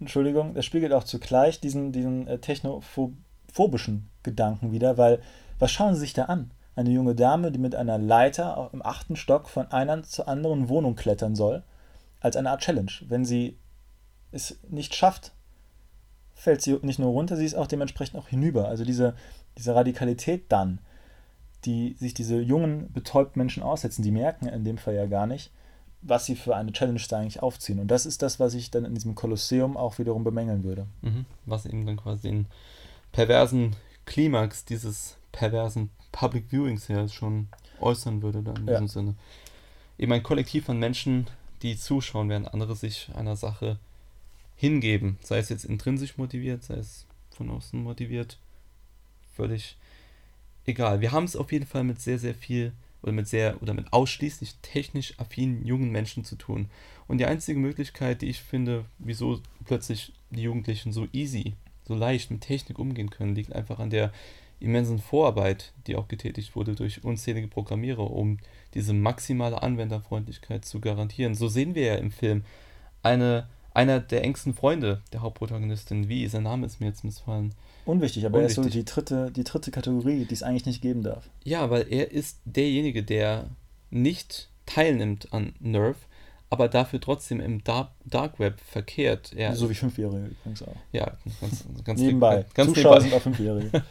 Entschuldigung, 0.00 0.54
das 0.54 0.64
spiegelt 0.64 0.92
auch 0.92 1.04
zugleich 1.04 1.60
diesen, 1.60 1.92
diesen 1.92 2.26
äh, 2.26 2.38
technophobischen 2.38 4.08
Gedanken 4.22 4.72
wieder, 4.72 4.96
weil 4.96 5.20
was 5.58 5.70
schauen 5.72 5.94
sie 5.94 6.00
sich 6.00 6.12
da 6.12 6.24
an? 6.24 6.50
eine 6.78 6.90
junge 6.90 7.16
Dame, 7.16 7.50
die 7.50 7.58
mit 7.58 7.74
einer 7.74 7.98
Leiter 7.98 8.70
im 8.72 8.86
achten 8.86 9.16
Stock 9.16 9.48
von 9.48 9.66
einer 9.72 10.04
zur 10.04 10.28
anderen 10.28 10.68
Wohnung 10.68 10.94
klettern 10.94 11.34
soll, 11.34 11.64
als 12.20 12.36
eine 12.36 12.50
Art 12.50 12.60
Challenge. 12.60 12.92
Wenn 13.08 13.24
sie 13.24 13.58
es 14.30 14.60
nicht 14.68 14.94
schafft, 14.94 15.32
fällt 16.34 16.62
sie 16.62 16.78
nicht 16.82 17.00
nur 17.00 17.10
runter, 17.10 17.36
sie 17.36 17.44
ist 17.44 17.56
auch 17.56 17.66
dementsprechend 17.66 18.16
auch 18.16 18.28
hinüber. 18.28 18.68
Also 18.68 18.84
diese, 18.84 19.14
diese 19.58 19.74
Radikalität 19.74 20.44
dann, 20.48 20.78
die 21.64 21.94
sich 21.98 22.14
diese 22.14 22.40
jungen, 22.40 22.92
betäubten 22.92 23.40
Menschen 23.40 23.62
aussetzen, 23.62 24.02
die 24.02 24.12
merken 24.12 24.46
in 24.46 24.64
dem 24.64 24.78
Fall 24.78 24.94
ja 24.94 25.06
gar 25.06 25.26
nicht, 25.26 25.50
was 26.02 26.26
sie 26.26 26.36
für 26.36 26.54
eine 26.54 26.72
Challenge 26.72 27.00
da 27.08 27.18
eigentlich 27.18 27.42
aufziehen. 27.42 27.80
Und 27.80 27.88
das 27.88 28.06
ist 28.06 28.22
das, 28.22 28.38
was 28.38 28.54
ich 28.54 28.70
dann 28.70 28.84
in 28.84 28.94
diesem 28.94 29.14
Kolosseum 29.14 29.76
auch 29.76 29.98
wiederum 29.98 30.22
bemängeln 30.24 30.62
würde. 30.62 30.86
Mhm. 31.02 31.24
Was 31.46 31.66
eben 31.66 31.84
dann 31.84 31.96
quasi 31.96 32.28
den 32.28 32.46
perversen 33.10 33.74
Klimax 34.06 34.64
dieses 34.64 35.16
perversen 35.32 35.90
Public 36.12 36.50
Viewings 36.50 36.88
ja 36.88 37.08
schon 37.08 37.48
äußern 37.80 38.22
würde, 38.22 38.42
dann 38.42 38.56
in 38.56 38.66
diesem 38.66 38.86
ja. 38.86 38.88
Sinne. 38.88 39.14
Eben 39.98 40.12
ein 40.12 40.22
Kollektiv 40.22 40.66
von 40.66 40.78
Menschen, 40.78 41.26
die 41.62 41.76
zuschauen, 41.76 42.28
während 42.28 42.54
andere 42.54 42.76
sich 42.76 43.10
einer 43.14 43.36
Sache 43.36 43.78
hingeben. 44.56 45.18
Sei 45.22 45.38
es 45.38 45.48
jetzt 45.48 45.64
intrinsisch 45.64 46.16
motiviert, 46.16 46.62
sei 46.62 46.74
es 46.74 47.06
von 47.30 47.50
außen 47.50 47.82
motiviert. 47.82 48.38
Völlig 49.38 49.76
egal. 50.66 51.00
Wir 51.00 51.12
haben 51.12 51.22
es 51.22 51.36
auf 51.36 51.52
jeden 51.52 51.64
Fall 51.64 51.84
mit 51.84 52.00
sehr, 52.00 52.18
sehr 52.18 52.34
viel 52.34 52.72
oder 53.02 53.12
mit 53.12 53.28
sehr 53.28 53.62
oder 53.62 53.72
mit 53.72 53.92
ausschließlich 53.92 54.56
technisch 54.62 55.14
affinen 55.20 55.64
jungen 55.64 55.92
Menschen 55.92 56.24
zu 56.24 56.34
tun. 56.34 56.68
Und 57.06 57.18
die 57.18 57.24
einzige 57.24 57.60
Möglichkeit, 57.60 58.20
die 58.20 58.30
ich 58.30 58.40
finde, 58.40 58.84
wieso 58.98 59.40
plötzlich 59.64 60.12
die 60.30 60.42
Jugendlichen 60.42 60.92
so 60.92 61.06
easy, 61.12 61.54
so 61.84 61.94
leicht 61.94 62.32
mit 62.32 62.40
Technik 62.40 62.80
umgehen 62.80 63.10
können, 63.10 63.36
liegt 63.36 63.52
einfach 63.52 63.78
an 63.78 63.90
der 63.90 64.12
immensen 64.58 64.98
Vorarbeit, 64.98 65.72
die 65.86 65.94
auch 65.94 66.08
getätigt 66.08 66.56
wurde 66.56 66.74
durch 66.74 67.04
unzählige 67.04 67.46
Programmierer, 67.46 68.10
um 68.10 68.38
diese 68.74 68.92
maximale 68.92 69.62
Anwenderfreundlichkeit 69.62 70.64
zu 70.64 70.80
garantieren. 70.80 71.36
So 71.36 71.46
sehen 71.46 71.76
wir 71.76 71.84
ja 71.84 71.94
im 71.94 72.10
Film 72.10 72.42
eine, 73.04 73.48
einer 73.78 74.00
der 74.00 74.24
engsten 74.24 74.54
Freunde 74.54 75.02
der 75.12 75.22
Hauptprotagonistin, 75.22 76.08
wie, 76.08 76.26
sein 76.26 76.42
Name 76.42 76.66
ist 76.66 76.80
mir 76.80 76.88
jetzt 76.88 77.04
missfallen, 77.04 77.54
Unwichtig, 77.84 78.26
aber 78.26 78.38
Unwichtig. 78.38 78.58
er 78.58 78.64
ist 78.64 78.72
so 78.72 78.78
die 78.78 78.84
dritte, 78.84 79.30
die 79.30 79.44
dritte 79.44 79.70
Kategorie, 79.70 80.24
die 80.24 80.34
es 80.34 80.42
eigentlich 80.42 80.66
nicht 80.66 80.82
geben 80.82 81.04
darf. 81.04 81.30
Ja, 81.44 81.70
weil 81.70 81.86
er 81.88 82.10
ist 82.10 82.40
derjenige, 82.44 83.04
der 83.04 83.46
nicht 83.90 84.50
teilnimmt 84.66 85.32
an 85.32 85.54
Nerf, 85.60 85.96
aber 86.50 86.68
dafür 86.68 87.00
trotzdem 87.00 87.40
im 87.40 87.62
Dark, 87.62 87.92
Dark 88.04 88.40
Web 88.40 88.60
verkehrt. 88.60 89.32
Er 89.34 89.54
so 89.54 89.70
wie 89.70 89.74
Fünfjährige 89.74 90.26
übrigens 90.26 90.62
auch. 90.62 90.76
Ja, 90.90 91.16
ganz, 91.40 91.64
ganz 91.84 92.00
nebenbei. 92.00 92.44
Ganz 92.54 92.74
Zuschauer 92.74 92.98
nebenbei. 92.98 93.00
sind 93.00 93.14
auch 93.14 93.22
Fünfjährige. 93.22 93.84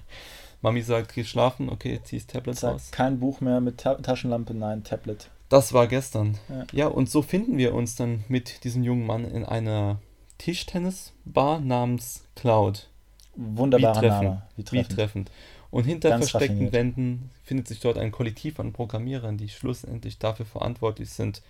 Mami 0.62 0.82
sagt, 0.82 1.14
geh 1.14 1.22
schlafen, 1.22 1.70
okay, 1.70 2.00
ziehst 2.02 2.30
Tablet 2.30 2.60
raus. 2.64 2.90
Kein 2.90 3.20
Buch 3.20 3.40
mehr 3.40 3.60
mit 3.60 3.78
Ta 3.78 3.94
Taschenlampe, 3.94 4.52
nein, 4.52 4.82
Tablet. 4.82 5.30
Das 5.48 5.72
war 5.72 5.86
gestern. 5.86 6.38
Ja. 6.48 6.66
ja, 6.72 6.86
und 6.88 7.08
so 7.08 7.22
finden 7.22 7.56
wir 7.56 7.74
uns 7.74 7.94
dann 7.94 8.24
mit 8.28 8.64
diesem 8.64 8.82
jungen 8.82 9.06
Mann 9.06 9.24
in 9.24 9.44
einer 9.44 10.00
Tischtennisbar 10.38 11.60
namens 11.60 12.24
Cloud. 12.34 12.88
Wunderbarer 13.34 14.02
wie 14.02 14.06
Name. 14.06 14.42
Wie 14.56 14.64
treffend. 14.64 14.90
Wie 14.90 14.94
treffend. 14.94 15.30
Und 15.70 15.84
hinter 15.84 16.10
Ganz 16.10 16.30
versteckten 16.30 16.66
raffiniert. 16.66 16.72
Wänden 16.72 17.30
findet 17.44 17.68
sich 17.68 17.80
dort 17.80 17.98
ein 17.98 18.10
Kollektiv 18.10 18.58
an 18.58 18.72
Programmierern, 18.72 19.36
die 19.36 19.48
schlussendlich 19.48 20.18
dafür 20.18 20.46
verantwortlich 20.46 21.10
sind, 21.10 21.42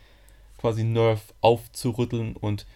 quasi 0.59 0.85
Nerf 0.85 1.33
aufzurütteln 1.41 2.35
und 2.35 2.67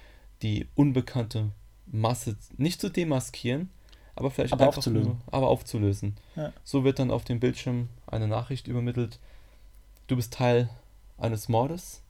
die 0.42 0.68
unbekannte 0.74 1.50
Masse 1.86 2.36
nicht 2.56 2.80
zu 2.80 2.90
demaskieren, 2.90 3.70
aber 4.14 4.30
vielleicht 4.30 4.52
aber 4.52 4.68
aufzulösen. 4.68 5.12
Nur, 5.12 5.20
aber 5.32 5.48
aufzulösen. 5.48 6.16
Ja. 6.36 6.52
So 6.64 6.84
wird 6.84 6.98
dann 6.98 7.10
auf 7.10 7.24
dem 7.24 7.40
Bildschirm 7.40 7.88
eine 8.06 8.28
Nachricht 8.28 8.68
übermittelt, 8.68 9.18
du 10.06 10.16
bist 10.16 10.32
Teil 10.32 10.68
eines 11.22 11.48
Mordes 11.48 12.02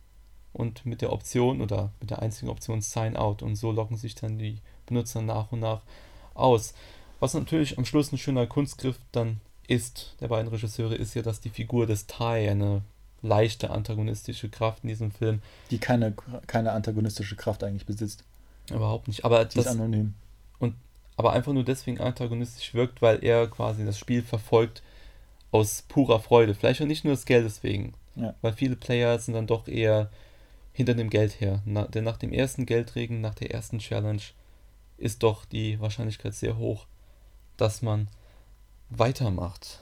und 0.52 0.84
mit 0.84 1.02
der 1.02 1.12
Option 1.12 1.60
oder 1.60 1.90
mit 2.00 2.10
der 2.10 2.20
einzigen 2.20 2.50
Option 2.50 2.82
Sign 2.82 3.16
Out 3.16 3.42
und 3.42 3.56
so 3.56 3.70
locken 3.70 3.96
sich 3.96 4.14
dann 4.14 4.38
die 4.38 4.58
Benutzer 4.86 5.22
nach 5.22 5.52
und 5.52 5.60
nach 5.60 5.82
aus. 6.34 6.74
Was 7.20 7.34
natürlich 7.34 7.78
am 7.78 7.84
Schluss 7.84 8.12
ein 8.12 8.18
schöner 8.18 8.46
Kunstgriff 8.46 8.98
dann 9.12 9.40
ist, 9.68 10.16
der 10.20 10.28
beiden 10.28 10.50
Regisseure, 10.50 10.94
ist 10.94 11.14
ja, 11.14 11.22
dass 11.22 11.40
die 11.40 11.50
Figur 11.50 11.86
des 11.86 12.06
Tai 12.06 12.50
eine 12.50 12.82
leichte 13.22 13.70
antagonistische 13.70 14.48
Kraft 14.48 14.82
in 14.82 14.88
diesem 14.88 15.12
Film. 15.12 15.40
Die 15.70 15.78
keine, 15.78 16.14
keine 16.46 16.72
antagonistische 16.72 17.36
Kraft 17.36 17.62
eigentlich 17.62 17.86
besitzt. 17.86 18.24
Überhaupt 18.70 19.08
nicht. 19.08 19.24
Aber 19.24 19.44
die 19.44 19.56
das, 19.56 19.66
ist 19.66 19.70
anonym. 19.70 20.14
Und, 20.58 20.74
aber 21.16 21.32
einfach 21.32 21.52
nur 21.52 21.64
deswegen 21.64 22.00
antagonistisch 22.00 22.74
wirkt, 22.74 23.00
weil 23.00 23.24
er 23.24 23.46
quasi 23.46 23.84
das 23.84 23.98
Spiel 23.98 24.22
verfolgt 24.22 24.82
aus 25.52 25.82
purer 25.82 26.18
Freude. 26.18 26.54
Vielleicht 26.54 26.82
auch 26.82 26.86
nicht 26.86 27.04
nur 27.04 27.14
des 27.14 27.24
Geldes 27.24 27.62
wegen. 27.62 27.94
Ja. 28.14 28.34
Weil 28.42 28.52
viele 28.52 28.76
Player 28.76 29.18
sind 29.18 29.34
dann 29.34 29.46
doch 29.46 29.68
eher 29.68 30.10
hinter 30.72 30.94
dem 30.94 31.10
Geld 31.10 31.40
her. 31.40 31.62
Na, 31.64 31.86
denn 31.86 32.04
nach 32.04 32.16
dem 32.16 32.32
ersten 32.32 32.66
Geldregen, 32.66 33.20
nach 33.20 33.34
der 33.34 33.52
ersten 33.52 33.78
Challenge, 33.78 34.22
ist 34.96 35.22
doch 35.22 35.44
die 35.44 35.80
Wahrscheinlichkeit 35.80 36.34
sehr 36.34 36.58
hoch, 36.58 36.86
dass 37.56 37.82
man 37.82 38.08
weitermacht. 38.90 39.80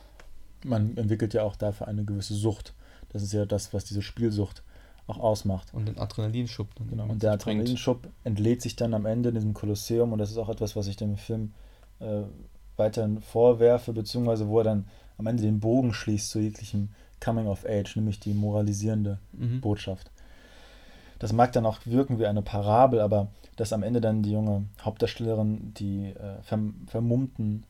Man 0.64 0.96
entwickelt 0.96 1.34
ja 1.34 1.42
auch 1.42 1.56
dafür 1.56 1.88
eine 1.88 2.04
gewisse 2.04 2.34
Sucht. 2.34 2.74
Das 3.10 3.22
ist 3.22 3.32
ja 3.32 3.44
das, 3.44 3.72
was 3.74 3.84
diese 3.84 4.02
Spielsucht 4.02 4.62
auch 5.06 5.18
ausmacht. 5.18 5.74
Und 5.74 5.86
den 5.86 5.98
Adrenalinschub. 5.98 6.68
Genau. 6.88 7.04
Und 7.04 7.22
der 7.22 7.32
Adrenalinschub 7.32 8.08
entlädt 8.24 8.62
sich 8.62 8.76
dann 8.76 8.94
am 8.94 9.06
Ende 9.06 9.30
in 9.30 9.34
diesem 9.34 9.54
Kolosseum 9.54 10.12
und 10.12 10.18
das 10.18 10.30
ist 10.30 10.38
auch 10.38 10.48
etwas, 10.48 10.76
was 10.76 10.86
ich 10.86 10.96
dem 10.96 11.16
Film 11.16 11.52
äh, 11.98 12.22
weiterhin 12.76 13.20
vorwerfe, 13.20 13.92
beziehungsweise 13.92 14.48
wo 14.48 14.58
er 14.58 14.64
dann 14.64 14.88
am 15.18 15.26
Ende 15.26 15.42
den 15.42 15.60
Bogen 15.60 15.92
schließt 15.92 16.30
zu 16.30 16.38
jeglichem 16.38 16.90
Coming 17.20 17.46
of 17.46 17.64
Age, 17.66 17.96
nämlich 17.96 18.20
die 18.20 18.34
moralisierende 18.34 19.18
mhm. 19.32 19.60
Botschaft. 19.60 20.10
Das 21.18 21.32
mag 21.32 21.52
dann 21.52 21.66
auch 21.66 21.80
wirken 21.84 22.18
wie 22.18 22.26
eine 22.26 22.42
Parabel, 22.42 23.00
aber 23.00 23.28
dass 23.56 23.72
am 23.72 23.82
Ende 23.82 24.00
dann 24.00 24.22
die 24.22 24.32
junge 24.32 24.64
Hauptdarstellerin 24.82 25.74
die 25.74 26.06
äh, 26.06 26.42
verm 26.42 26.86
vermummten 26.86 27.66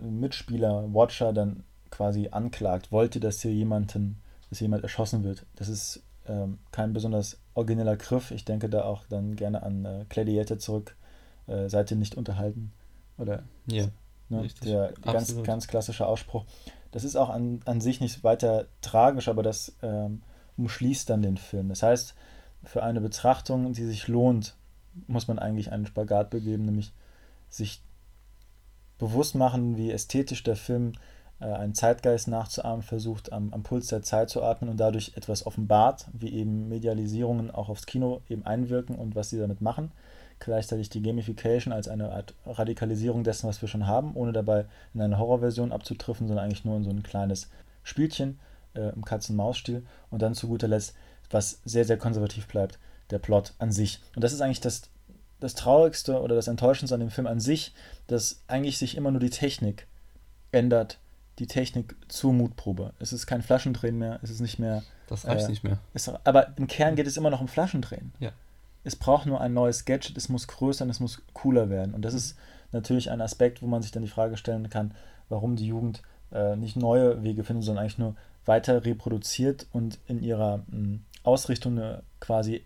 Mitspieler, 0.00 0.94
Watcher 0.94 1.34
dann 1.34 1.64
quasi 1.90 2.28
anklagt, 2.30 2.90
wollte, 2.90 3.20
dass 3.20 3.42
hier 3.42 3.52
jemanden, 3.52 4.22
dass 4.48 4.60
jemand 4.60 4.82
erschossen 4.82 5.24
wird. 5.24 5.44
Das 5.56 5.68
ist 5.68 6.02
ähm, 6.26 6.58
kein 6.72 6.92
besonders 6.92 7.38
origineller 7.54 7.96
Griff. 7.96 8.30
Ich 8.30 8.44
denke 8.44 8.68
da 8.68 8.84
auch 8.84 9.06
dann 9.08 9.36
gerne 9.36 9.62
an 9.62 9.84
äh, 9.84 10.04
Gladiator 10.08 10.58
zurück. 10.58 10.96
Äh, 11.46 11.68
seid 11.68 11.90
ihr 11.90 11.96
nicht 11.96 12.16
unterhalten? 12.16 12.72
Oder 13.18 13.42
ja, 13.66 13.86
ne, 14.28 14.48
der 14.64 14.94
ganz, 15.02 15.42
ganz 15.42 15.68
klassische 15.68 16.06
Ausspruch. 16.06 16.46
Das 16.94 17.02
ist 17.02 17.16
auch 17.16 17.28
an, 17.28 17.58
an 17.64 17.80
sich 17.80 18.00
nicht 18.00 18.22
weiter 18.22 18.66
tragisch, 18.80 19.26
aber 19.26 19.42
das 19.42 19.74
ähm, 19.82 20.22
umschließt 20.56 21.10
dann 21.10 21.22
den 21.22 21.38
Film. 21.38 21.68
Das 21.68 21.82
heißt, 21.82 22.14
für 22.62 22.84
eine 22.84 23.00
Betrachtung, 23.00 23.72
die 23.72 23.84
sich 23.84 24.06
lohnt, 24.06 24.54
muss 25.08 25.26
man 25.26 25.40
eigentlich 25.40 25.72
einen 25.72 25.86
Spagat 25.86 26.30
begeben, 26.30 26.66
nämlich 26.66 26.92
sich 27.48 27.82
bewusst 28.96 29.34
machen, 29.34 29.76
wie 29.76 29.90
ästhetisch 29.90 30.44
der 30.44 30.54
Film 30.54 30.92
äh, 31.40 31.46
einen 31.46 31.74
Zeitgeist 31.74 32.28
nachzuahmen 32.28 32.84
versucht, 32.84 33.32
am, 33.32 33.52
am 33.52 33.64
Puls 33.64 33.88
der 33.88 34.02
Zeit 34.02 34.30
zu 34.30 34.44
atmen 34.44 34.70
und 34.70 34.76
dadurch 34.78 35.14
etwas 35.16 35.46
offenbart, 35.46 36.06
wie 36.12 36.32
eben 36.32 36.68
Medialisierungen 36.68 37.50
auch 37.50 37.70
aufs 37.70 37.86
Kino 37.86 38.20
eben 38.28 38.46
einwirken 38.46 38.94
und 38.94 39.16
was 39.16 39.30
sie 39.30 39.40
damit 39.40 39.60
machen. 39.60 39.90
Gleichzeitig 40.44 40.90
die 40.90 41.02
Gamification 41.02 41.72
als 41.72 41.88
eine 41.88 42.12
Art 42.12 42.34
Radikalisierung 42.44 43.24
dessen, 43.24 43.48
was 43.48 43.62
wir 43.62 43.68
schon 43.68 43.86
haben, 43.86 44.14
ohne 44.14 44.32
dabei 44.32 44.66
in 44.92 45.00
eine 45.00 45.18
Horrorversion 45.18 45.72
abzutreffen, 45.72 46.28
sondern 46.28 46.44
eigentlich 46.44 46.64
nur 46.64 46.76
in 46.76 46.84
so 46.84 46.90
ein 46.90 47.02
kleines 47.02 47.50
Spielchen 47.82 48.38
äh, 48.74 48.90
im 48.90 49.04
Katz-und-Maus-Stil. 49.04 49.84
Und 50.10 50.22
dann 50.22 50.34
zu 50.34 50.48
guter 50.48 50.68
Letzt 50.68 50.94
was 51.30 51.60
sehr, 51.64 51.84
sehr 51.84 51.98
konservativ 51.98 52.46
bleibt, 52.46 52.78
der 53.10 53.18
Plot 53.18 53.54
an 53.58 53.72
sich. 53.72 54.00
Und 54.14 54.22
das 54.22 54.32
ist 54.32 54.40
eigentlich 54.40 54.60
das, 54.60 54.82
das 55.40 55.54
Traurigste 55.54 56.20
oder 56.20 56.34
das 56.34 56.48
Enttäuschendste 56.48 56.94
an 56.94 57.00
dem 57.00 57.10
Film 57.10 57.26
an 57.26 57.40
sich, 57.40 57.74
dass 58.06 58.42
eigentlich 58.46 58.78
sich 58.78 58.96
immer 58.96 59.10
nur 59.10 59.20
die 59.20 59.30
Technik 59.30 59.86
ändert, 60.52 60.98
die 61.38 61.46
Technik 61.46 61.96
zur 62.08 62.32
Mutprobe. 62.32 62.92
Es 62.98 63.12
ist 63.12 63.26
kein 63.26 63.42
Flaschendrehen 63.42 63.98
mehr, 63.98 64.20
es 64.22 64.30
ist 64.30 64.40
nicht 64.40 64.58
mehr. 64.58 64.82
Das 65.08 65.26
reicht 65.26 65.46
äh, 65.46 65.50
nicht 65.50 65.64
mehr. 65.64 65.78
Es, 65.92 66.08
aber 66.08 66.56
im 66.56 66.68
Kern 66.68 66.94
geht 66.94 67.06
es 67.06 67.16
immer 67.16 67.30
noch 67.30 67.40
um 67.40 67.48
Flaschendrehen. 67.48 68.12
Ja. 68.20 68.30
Es 68.84 68.96
braucht 68.96 69.26
nur 69.26 69.40
ein 69.40 69.54
neues 69.54 69.84
Gadget, 69.84 70.16
es 70.16 70.28
muss 70.28 70.46
größer 70.46 70.84
und 70.84 70.90
es 70.90 71.00
muss 71.00 71.22
cooler 71.32 71.70
werden. 71.70 71.94
Und 71.94 72.04
das 72.04 72.14
ist 72.14 72.36
natürlich 72.72 73.10
ein 73.10 73.20
Aspekt, 73.20 73.62
wo 73.62 73.66
man 73.66 73.82
sich 73.82 73.92
dann 73.92 74.02
die 74.02 74.08
Frage 74.08 74.36
stellen 74.36 74.68
kann, 74.68 74.92
warum 75.28 75.56
die 75.56 75.66
Jugend 75.66 76.02
äh, 76.32 76.56
nicht 76.56 76.76
neue 76.76 77.22
Wege 77.22 77.44
findet, 77.44 77.64
sondern 77.64 77.82
eigentlich 77.82 77.98
nur 77.98 78.14
weiter 78.44 78.84
reproduziert 78.84 79.66
und 79.72 79.98
in 80.06 80.22
ihrer 80.22 80.58
mh, 80.58 80.64
hm, 80.70 81.00
Ausrichtung 81.22 81.80
quasi 82.20 82.64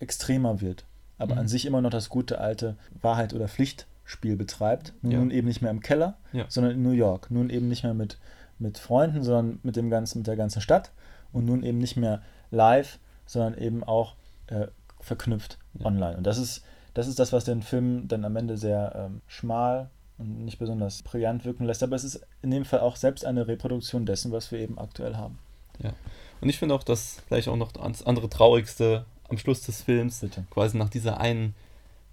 extremer 0.00 0.60
wird. 0.60 0.84
Aber 1.18 1.34
mhm. 1.34 1.40
an 1.40 1.48
sich 1.48 1.66
immer 1.66 1.80
noch 1.80 1.90
das 1.90 2.08
gute 2.08 2.40
alte 2.40 2.76
Wahrheit- 3.00 3.34
oder 3.34 3.46
Pflichtspiel 3.46 4.36
betreibt. 4.36 4.94
Nur 5.02 5.12
ja. 5.12 5.18
nun 5.18 5.30
eben 5.30 5.46
nicht 5.46 5.62
mehr 5.62 5.70
im 5.70 5.80
Keller, 5.80 6.16
ja. 6.32 6.46
sondern 6.48 6.72
in 6.72 6.82
New 6.82 6.90
York. 6.90 7.30
Nun 7.30 7.50
eben 7.50 7.68
nicht 7.68 7.84
mehr 7.84 7.94
mit, 7.94 8.18
mit 8.58 8.78
Freunden, 8.78 9.22
sondern 9.22 9.60
mit, 9.62 9.76
dem 9.76 9.90
ganzen, 9.90 10.18
mit 10.18 10.26
der 10.26 10.36
ganzen 10.36 10.60
Stadt. 10.60 10.90
Und 11.32 11.44
nun 11.44 11.62
eben 11.62 11.78
nicht 11.78 11.96
mehr 11.96 12.22
live, 12.50 12.98
sondern 13.26 13.56
eben 13.56 13.84
auch 13.84 14.16
äh, 14.48 14.66
verknüpft 15.00 15.58
ja. 15.78 15.86
online. 15.86 16.16
Und 16.16 16.24
das 16.24 16.38
ist, 16.38 16.62
das 16.94 17.06
ist 17.06 17.18
das, 17.18 17.32
was 17.32 17.44
den 17.44 17.62
Film 17.62 18.08
dann 18.08 18.24
am 18.24 18.36
Ende 18.36 18.56
sehr 18.56 18.92
ähm, 18.96 19.22
schmal 19.26 19.90
und 20.18 20.44
nicht 20.44 20.58
besonders 20.58 21.02
brillant 21.02 21.44
wirken 21.44 21.64
lässt. 21.64 21.82
Aber 21.82 21.96
es 21.96 22.04
ist 22.04 22.20
in 22.42 22.50
dem 22.50 22.64
Fall 22.64 22.80
auch 22.80 22.96
selbst 22.96 23.24
eine 23.24 23.48
Reproduktion 23.48 24.06
dessen, 24.06 24.32
was 24.32 24.52
wir 24.52 24.58
eben 24.58 24.78
aktuell 24.78 25.16
haben. 25.16 25.38
Ja. 25.78 25.92
Und 26.40 26.48
ich 26.48 26.58
finde 26.58 26.74
auch, 26.74 26.82
dass 26.82 27.22
vielleicht 27.26 27.48
auch 27.48 27.56
noch 27.56 27.72
das 27.72 28.06
andere 28.06 28.28
Traurigste 28.28 29.04
am 29.28 29.38
Schluss 29.38 29.62
des 29.62 29.82
Films, 29.82 30.20
Bitte. 30.20 30.44
quasi 30.50 30.76
nach 30.76 30.88
dieser 30.88 31.20
einen 31.20 31.54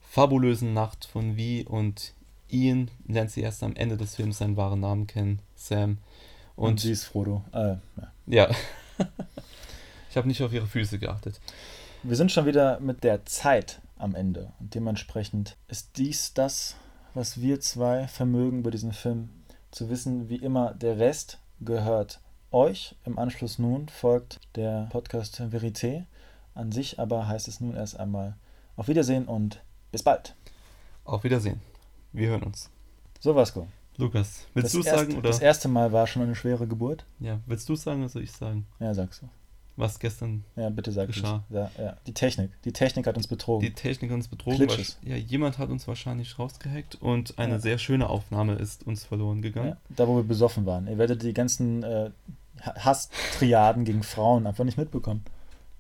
fabulösen 0.02 0.74
Nacht 0.74 1.06
von 1.06 1.36
Vi 1.36 1.66
und 1.68 2.14
Ian, 2.50 2.90
lernt 3.08 3.32
sie 3.32 3.42
erst 3.42 3.64
am 3.64 3.76
Ende 3.76 3.98
des 3.98 4.16
Films 4.16 4.38
seinen 4.38 4.56
wahren 4.56 4.80
Namen 4.80 5.08
kennen, 5.08 5.40
Sam. 5.56 5.98
Und, 6.56 6.70
Und, 6.70 6.80
sie 6.80 6.92
ist 6.92 7.06
Frodo. 7.06 7.44
Äh, 7.52 7.76
ja. 7.76 7.80
ja. 8.28 8.50
ich 10.10 10.18
habe 10.18 10.28
nicht 10.28 10.42
auf 10.42 10.54
ihre 10.54 10.66
Füße 10.66 10.98
geachtet. 10.98 11.40
Wir 12.04 12.16
sind 12.16 12.32
schon 12.32 12.46
wieder 12.46 12.80
mit 12.80 13.04
der 13.04 13.26
Zeit 13.26 13.82
am 13.98 14.14
Ende. 14.14 14.54
Und 14.60 14.76
dementsprechend 14.76 15.58
ist 15.68 15.98
dies 15.98 16.34
das, 16.34 16.76
was 17.14 17.42
wir 17.42 17.60
zwei 17.60 18.08
vermögen 18.08 18.60
über 18.60 18.72
diesen 18.72 18.94
Film 18.94 19.30
zu 19.72 19.90
wissen. 19.90 20.30
Wie 20.30 20.36
immer, 20.36 20.74
der 20.76 21.00
Rest 21.00 21.40
gehört 21.60 22.22
euch. 22.52 22.96
Im 23.04 23.18
Anschluss 23.18 23.58
nun 23.58 23.90
folgt 23.90 24.40
der 24.56 24.88
Podcast 24.92 25.42
Verité. 25.42 26.06
An 26.54 26.72
sich 26.72 27.00
aber 27.00 27.28
heißt 27.28 27.48
es 27.48 27.60
nun 27.60 27.76
erst 27.76 28.00
einmal 28.00 28.36
auf 28.76 28.88
Wiedersehen 28.88 29.28
und 29.28 29.62
bis 29.92 30.04
bald. 30.04 30.36
Auf 31.04 31.24
Wiedersehen. 31.24 31.62
Wir 32.14 32.30
hören 32.30 32.44
uns. 32.44 32.70
So, 33.20 33.36
Vasco. 33.36 33.68
Lukas, 33.98 34.46
willst 34.54 34.76
du 34.76 34.84
sagen 34.84 35.14
oder? 35.14 35.30
Das 35.30 35.40
erste 35.40 35.68
Mal 35.68 35.92
war 35.92 36.06
schon 36.06 36.22
eine 36.22 36.36
schwere 36.36 36.68
Geburt. 36.68 37.06
Ja, 37.20 37.40
willst 37.48 37.68
du 37.68 37.74
es 37.74 37.82
sagen 37.82 38.02
oder 38.02 38.10
soll 38.10 38.22
ich 38.22 38.32
sagen? 38.32 38.68
Ja, 38.80 38.94
sagst 38.94 39.24
du. 39.24 39.30
Was 39.78 40.00
gestern 40.00 40.44
Ja, 40.56 40.70
bitte 40.70 40.92
sag 40.92 41.08
Geschah. 41.08 41.44
es. 41.50 41.56
Ja, 41.56 41.72
ja. 41.78 41.98
Die 42.08 42.14
Technik. 42.14 42.52
Die 42.66 42.72
Technik 42.74 43.06
hat 43.08 43.16
uns 43.16 43.28
betrogen. 43.28 43.66
die 43.66 43.74
Technik 43.74 44.12
uns 44.12 44.28
betrogen 44.28 44.58
Glitches. 44.58 44.98
Ja, 45.04 45.16
jemand 45.16 45.60
hat 45.60 45.70
uns 45.70 45.88
wahrscheinlich 45.88 46.38
rausgehackt 46.40 46.96
und 46.96 47.38
eine 47.38 47.54
Ja. 47.54 47.60
sehr 47.60 47.78
schöne 47.78 48.10
Aufnahme 48.10 48.56
ist 48.56 48.86
uns 48.88 49.04
verloren 49.06 49.42
gegangen. 49.42 49.78
Da, 49.90 50.08
wo 50.08 50.16
wir 50.16 50.24
besoffen 50.24 50.66
waren. 50.66 50.88
Ihr 50.88 50.98
werdet 50.98 51.22
die 51.24 51.34
ganzen 51.34 51.84
äh, 51.84 52.10
Hasstriaden 52.62 53.86
gegen 53.86 54.04
Frauen 54.04 54.48
einfach 54.48 54.64
nicht 54.64 54.78
mitbekommen. 54.78 55.24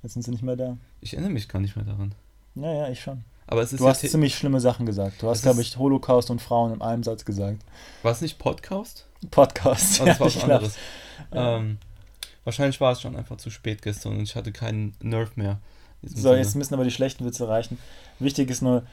Jetzt 0.03 0.13
sind 0.13 0.21
sie 0.23 0.31
nicht 0.31 0.43
mehr 0.43 0.55
da. 0.55 0.77
Ich 1.01 1.13
erinnere 1.13 1.31
mich 1.31 1.49
gar 1.49 1.60
nicht 1.60 1.75
mehr 1.75 1.86
daran. 1.86 2.13
Ja, 2.55 2.71
ja, 2.73 2.89
ich 2.89 3.01
schon. 3.01 3.23
Aber 3.47 3.62
es 3.62 3.71
ist 3.73 3.79
Du 3.79 3.88
hast 3.88 4.01
ziemlich 4.01 4.36
schlimme 4.36 4.60
Sachen 4.60 4.86
gesagt. 4.86 5.21
Du 5.23 5.29
hast, 5.29 5.41
glaube 5.41 5.62
ich, 5.62 5.77
Holocaust 5.77 6.29
und 6.29 6.41
Frauen 6.41 6.73
in 6.73 6.81
einem 6.81 7.03
Satz 7.03 7.23
gesagt. 7.25 7.63
war 8.03 8.12
es 8.12 8.21
nicht 8.21 8.38
Podcast? 8.38 9.07
Podcast. 9.31 9.99
Das 10.01 10.07
ja, 10.07 10.19
war 10.19 10.27
was 10.27 10.43
anderes. 10.43 10.75
Ähm, 11.31 11.77
wahrscheinlich 12.47 12.79
war 12.79 12.93
es 12.93 13.01
schon 13.01 13.17
einfach 13.17 13.36
zu 13.36 13.49
spät 13.49 13.81
gestern 13.81 14.13
und 14.13 14.23
ich 14.23 14.38
hatte 14.38 14.53
keinen 14.53 14.95
Nerv 15.01 15.36
mehr. 15.36 15.60
So, 16.01 16.29
Sinne. 16.29 16.38
jetzt 16.38 16.55
müssen 16.55 16.75
aber 16.75 16.86
die 16.86 16.91
schlechten 16.91 17.25
Witze 17.25 17.45
reichen. 17.49 17.77
Wichtig 18.19 18.49
ist 18.49 18.62
nur, 18.62 18.83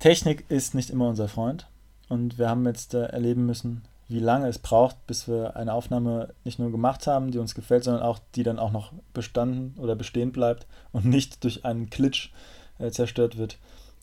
Technik 0.00 0.44
ist 0.48 0.74
nicht 0.74 0.90
immer 0.90 1.08
unser 1.08 1.28
Freund. 1.28 1.68
Und 2.08 2.38
wir 2.38 2.48
haben 2.48 2.66
jetzt 2.66 2.94
äh, 2.94 3.04
erleben 3.04 3.46
müssen, 3.46 3.82
wie 4.08 4.18
lange 4.18 4.48
es 4.48 4.58
braucht, 4.58 5.06
bis 5.06 5.28
wir 5.28 5.54
eine 5.54 5.72
Aufnahme 5.72 6.34
nicht 6.42 6.58
nur 6.58 6.72
gemacht 6.72 7.06
haben, 7.06 7.30
die 7.30 7.38
uns 7.38 7.54
gefällt, 7.54 7.84
sondern 7.84 8.02
auch 8.02 8.18
die 8.34 8.42
dann 8.42 8.58
auch 8.58 8.72
noch 8.72 8.92
bestanden 9.14 9.76
oder 9.78 9.94
bestehen 9.94 10.32
bleibt 10.32 10.66
und 10.90 11.04
nicht 11.04 11.44
durch 11.44 11.64
einen 11.64 11.88
Glitch 11.88 12.32
äh, 12.80 12.90
zerstört 12.90 13.38
wird, 13.38 13.58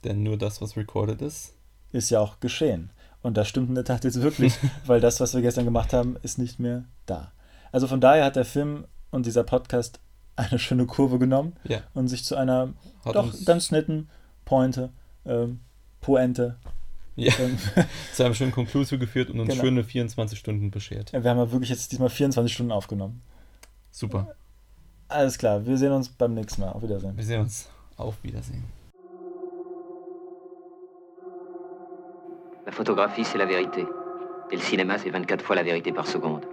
Denn 0.05 0.23
nur 0.23 0.37
das, 0.37 0.61
was 0.61 0.77
recorded 0.77 1.21
ist, 1.21 1.53
ist 1.91 2.11
ja 2.11 2.21
auch 2.21 2.39
geschehen. 2.39 2.91
Und 3.21 3.35
das 3.35 3.49
stimmt 3.49 3.67
in 3.67 3.75
der 3.75 3.83
Tat 3.83 4.05
jetzt 4.05 4.21
wirklich, 4.21 4.53
weil 4.85 5.01
das, 5.01 5.19
was 5.19 5.33
wir 5.33 5.41
gestern 5.41 5.65
gemacht 5.65 5.91
haben, 5.91 6.15
ist 6.23 6.37
nicht 6.37 6.59
mehr 6.59 6.85
da. 7.07 7.33
Also 7.71 7.87
von 7.87 8.01
daher 8.01 8.25
hat 8.25 8.35
der 8.35 8.45
Film 8.45 8.85
und 9.11 9.25
dieser 9.25 9.43
Podcast 9.43 9.99
eine 10.35 10.59
schöne 10.59 10.85
Kurve 10.85 11.17
genommen 11.19 11.53
ja, 11.63 11.81
und 11.93 12.07
sich 12.07 12.23
zu 12.23 12.35
einer 12.35 12.73
hat 13.03 13.15
doch 13.15 13.33
ganz 13.45 13.71
netten 13.71 14.09
Pointe, 14.45 14.91
ähm, 15.25 15.61
Poente. 16.01 16.57
ja, 17.15 17.33
Ähm, 17.39 17.57
zu 18.13 18.23
einem 18.23 18.33
schönen 18.35 18.51
Conclusio 18.51 18.99
geführt 18.99 19.29
und 19.31 19.39
uns 19.39 19.49
Genau. 19.49 19.61
schöne 19.63 19.83
24 19.83 20.37
Stunden 20.37 20.69
beschert. 20.71 21.11
wir 21.13 21.23
haben 21.29 21.37
ja 21.39 21.51
wirklich 21.51 21.69
jetzt 21.71 21.91
diesmal 21.91 22.09
24 22.09 22.53
Stunden 22.53 22.71
aufgenommen. 22.71 23.21
Super. 23.91 24.35
Alles 25.09 25.37
klar, 25.37 25.65
wir 25.65 25.77
sehen 25.77 25.91
uns 25.91 26.09
beim 26.09 26.33
nächsten 26.33 26.61
Mal. 26.61 26.71
Auf 26.71 26.83
Wiedersehen. 26.83 27.15
Wir 27.17 27.23
sehen 27.23 27.41
uns. 27.41 27.69
Auf 27.95 28.15
Wiedersehen. 28.23 28.63
La 32.65 32.71
photographie, 32.71 33.23
c'est 33.23 33.37
la 33.37 33.45
vérité. 33.45 33.85
Et 34.51 34.55
le 34.55 34.61
cinéma, 34.61 34.97
c'est 34.97 35.09
24 35.09 35.41
fois 35.43 35.55
la 35.55 35.63
vérité 35.63 35.91
par 35.93 36.05
seconde. 36.05 36.45